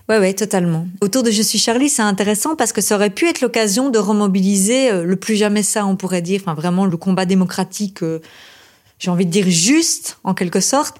[0.08, 0.86] Ouais, ouais, totalement.
[1.02, 3.98] Autour de Je suis Charlie, c'est intéressant parce que ça aurait pu être l'occasion de
[3.98, 8.20] remobiliser euh, le plus jamais ça, on pourrait dire, enfin vraiment le combat démocratique, euh,
[8.98, 10.96] j'ai envie de dire juste en quelque sorte.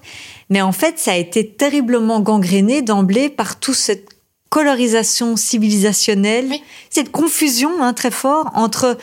[0.51, 4.09] Mais en fait, ça a été terriblement gangréné d'emblée par toute cette
[4.49, 6.51] colorisation civilisationnelle,
[6.91, 8.97] cette confusion hein, très fort entre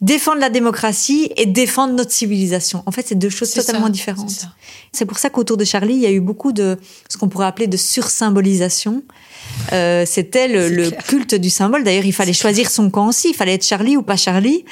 [0.00, 2.82] défendre la démocratie et défendre notre civilisation.
[2.86, 4.46] En fait, c'est deux choses totalement ça, différentes.
[4.92, 6.78] C'est pour ça qu'autour de Charlie, il y a eu beaucoup de
[7.08, 9.02] ce qu'on pourrait appeler de sursymbolisation.
[9.72, 11.84] Euh, C'était le, culte du symbole.
[11.84, 13.30] D'ailleurs, il fallait choisir son camp aussi.
[13.30, 14.64] Il fallait être Charlie ou pas Charlie.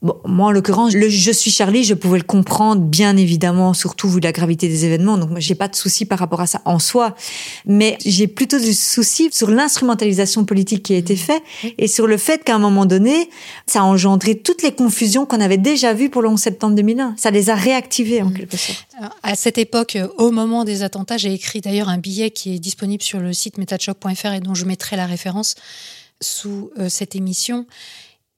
[0.00, 4.08] Bon, moi, en l'occurrence, le je suis Charlie, je pouvais le comprendre, bien évidemment, surtout
[4.08, 5.16] vu la gravité des événements.
[5.18, 7.14] Donc, moi, j'ai pas de souci par rapport à ça en soi.
[7.66, 11.42] Mais j'ai plutôt du souci sur l'instrumentalisation politique qui a été faite
[11.78, 13.30] et sur le fait qu'à un moment donné,
[13.66, 17.14] ça a engendré toutes les confusions qu'on avait déjà vues pour le 11 septembre 2001.
[17.16, 18.86] Ça les a réactivées, en quelque sorte.
[19.22, 22.58] À cette époque, euh, au moment des attentats, j'ai écrit d'ailleurs un billet qui est
[22.58, 25.54] disponible sur le site metachoc.fr et dont je mettrai la référence
[26.20, 27.66] sous euh, cette émission.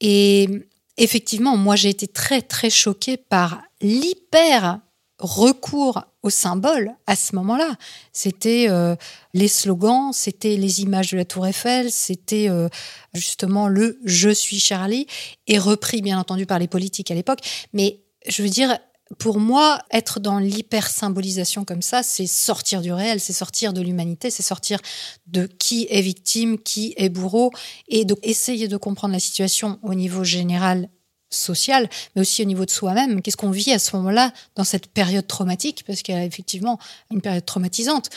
[0.01, 0.49] Et
[0.97, 4.79] effectivement, moi, j'ai été très, très choquée par l'hyper
[5.19, 7.75] recours au symbole à ce moment-là.
[8.11, 8.95] C'était euh,
[9.33, 12.67] les slogans, c'était les images de la Tour Eiffel, c'était euh,
[13.13, 15.07] justement le Je suis Charlie,
[15.47, 17.39] et repris bien entendu par les politiques à l'époque.
[17.73, 18.77] Mais je veux dire,
[19.19, 24.31] pour moi, être dans l'hyper-symbolisation comme ça, c'est sortir du réel, c'est sortir de l'humanité,
[24.31, 24.79] c'est sortir
[25.27, 27.51] de qui est victime, qui est bourreau,
[27.87, 30.89] et donc essayer de comprendre la situation au niveau général
[31.29, 33.21] social, mais aussi au niveau de soi-même.
[33.21, 35.83] Qu'est-ce qu'on vit à ce moment-là dans cette période traumatique?
[35.85, 36.79] Parce qu'il y a effectivement
[37.11, 38.09] une période traumatisante.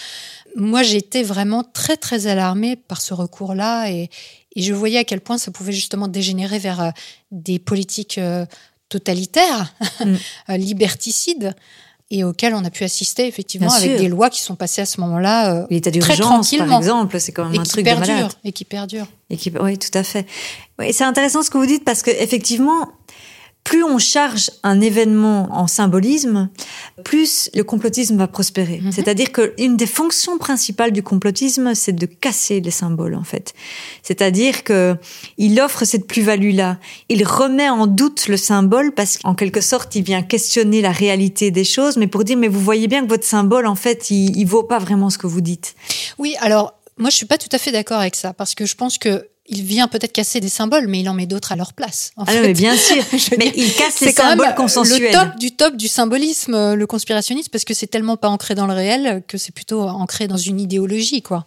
[0.57, 4.11] Moi, j'étais vraiment très, très alarmée par ce recours-là et,
[4.57, 6.91] je voyais à quel point ça pouvait justement dégénérer vers euh,
[7.31, 8.19] des politiques
[8.89, 9.75] totalitaires,
[10.05, 10.15] Mm.
[10.51, 11.55] euh, liberticides,
[12.11, 13.99] et auxquelles on a pu assister effectivement Bien avec sûr.
[14.01, 17.33] des lois qui sont passées à ce moment-là euh, L'état très d'urgence, par exemple, c'est
[17.33, 18.31] quand même et un qui truc de malade.
[18.45, 19.07] Et qui perdurent.
[19.29, 20.27] Et qui- oui, tout à fait.
[20.79, 22.89] Oui, c'est intéressant ce que vous dites parce que effectivement,
[23.69, 26.49] plus on charge un événement en symbolisme,
[27.05, 28.81] plus le complotisme va prospérer.
[28.81, 28.93] Mhm.
[28.93, 33.53] C'est-à-dire que une des fonctions principales du complotisme, c'est de casser les symboles en fait.
[34.03, 34.97] C'est-à-dire que
[35.37, 36.79] il offre cette plus-value-là.
[37.11, 41.51] Il remet en doute le symbole parce qu'en quelque sorte, il vient questionner la réalité
[41.51, 44.35] des choses, mais pour dire mais vous voyez bien que votre symbole en fait, il,
[44.35, 45.75] il vaut pas vraiment ce que vous dites.
[46.17, 48.77] Oui, alors moi je suis pas tout à fait d'accord avec ça parce que je
[48.77, 51.73] pense que il vient peut-être casser des symboles, mais il en met d'autres à leur
[51.73, 52.13] place.
[52.17, 53.03] en Ah non, mais bien sûr.
[53.39, 55.03] Mais il casse les quand symboles même consensuels.
[55.03, 58.55] le top du top du symbolisme, euh, le conspirationnisme, parce que c'est tellement pas ancré
[58.55, 61.47] dans le réel que c'est plutôt ancré dans une idéologie, quoi.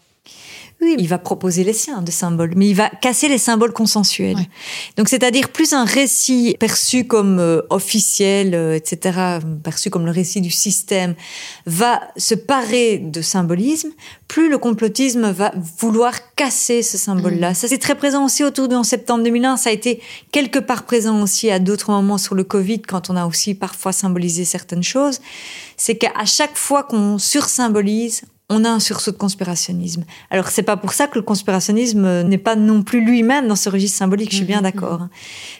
[0.81, 4.35] Oui, il va proposer les siens de symboles, mais il va casser les symboles consensuels.
[4.35, 4.49] Ouais.
[4.97, 10.41] Donc, c'est-à-dire plus un récit perçu comme euh, officiel, euh, etc., perçu comme le récit
[10.41, 11.13] du système,
[11.67, 13.91] va se parer de symbolisme,
[14.27, 17.53] plus le complotisme va vouloir casser ce symbole-là.
[17.53, 19.57] Ça, c'est très présent aussi autour du 11 septembre 2001.
[19.57, 20.01] Ça a été
[20.31, 23.91] quelque part présent aussi à d'autres moments sur le Covid, quand on a aussi parfois
[23.91, 25.19] symbolisé certaines choses.
[25.77, 28.23] C'est qu'à chaque fois qu'on sursymbolise,
[28.53, 30.03] on a un sursaut de conspirationnisme.
[30.29, 33.69] Alors c'est pas pour ça que le conspirationnisme n'est pas non plus lui-même dans ce
[33.69, 35.01] registre symbolique, je suis bien d'accord.
[35.03, 35.09] hein.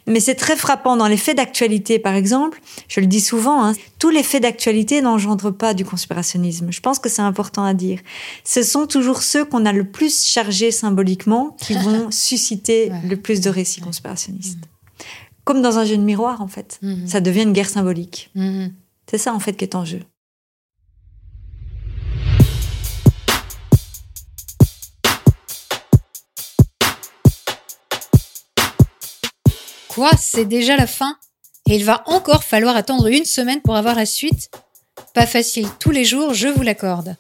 [0.08, 2.62] Mais c'est très frappant dans les faits d'actualité, par exemple.
[2.88, 6.72] Je le dis souvent, hein, tous les faits d'actualité n'engendrent pas du conspirationnisme.
[6.72, 8.00] Je pense que c'est important à dire.
[8.44, 13.02] Ce sont toujours ceux qu'on a le plus chargés symboliquement qui vont susciter Ouais.
[13.10, 14.60] le plus de récits conspirationnistes.
[15.44, 16.80] Comme dans un jeu de miroir, en fait.
[17.08, 18.32] Ça devient une guerre symbolique.
[19.10, 20.00] C'est ça, en fait, qui est en jeu.
[30.18, 31.16] C'est déjà la fin
[31.70, 34.50] Et il va encore falloir attendre une semaine pour avoir la suite
[35.14, 37.16] Pas facile tous les jours, je vous l'accorde.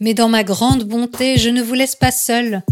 [0.00, 2.62] Mais dans ma grande bonté, je ne vous laisse pas seul.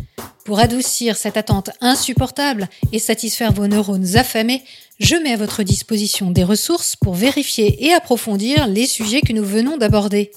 [0.44, 4.64] Pour adoucir cette attente insupportable et satisfaire vos neurones affamés,
[4.98, 9.44] je mets à votre disposition des ressources pour vérifier et approfondir les sujets que nous
[9.44, 10.32] venons d'aborder.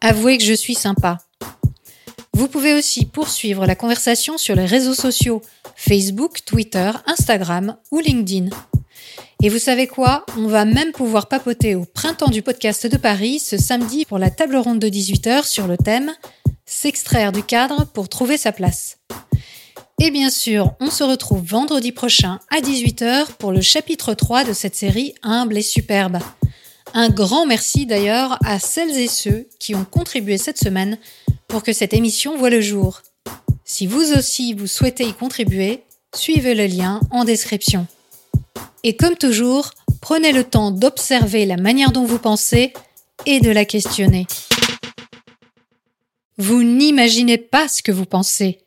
[0.00, 1.18] Avouez que je suis sympa.
[2.32, 5.42] Vous pouvez aussi poursuivre la conversation sur les réseaux sociaux
[5.76, 8.50] Facebook, Twitter, Instagram ou LinkedIn.
[9.42, 10.24] Et vous savez quoi?
[10.36, 14.30] On va même pouvoir papoter au printemps du podcast de Paris ce samedi pour la
[14.30, 16.12] table ronde de 18h sur le thème
[16.66, 18.98] S'extraire du cadre pour trouver sa place.
[20.00, 24.52] Et bien sûr, on se retrouve vendredi prochain à 18h pour le chapitre 3 de
[24.52, 26.18] cette série Humble et superbe.
[26.92, 30.98] Un grand merci d'ailleurs à celles et ceux qui ont contribué cette semaine
[31.46, 33.02] pour que cette émission voit le jour.
[33.64, 35.84] Si vous aussi vous souhaitez y contribuer,
[36.14, 37.86] suivez le lien en description.
[38.82, 39.70] Et comme toujours,
[40.00, 42.72] prenez le temps d'observer la manière dont vous pensez
[43.26, 44.26] et de la questionner.
[46.38, 48.58] Vous n'imaginez pas ce que vous pensez.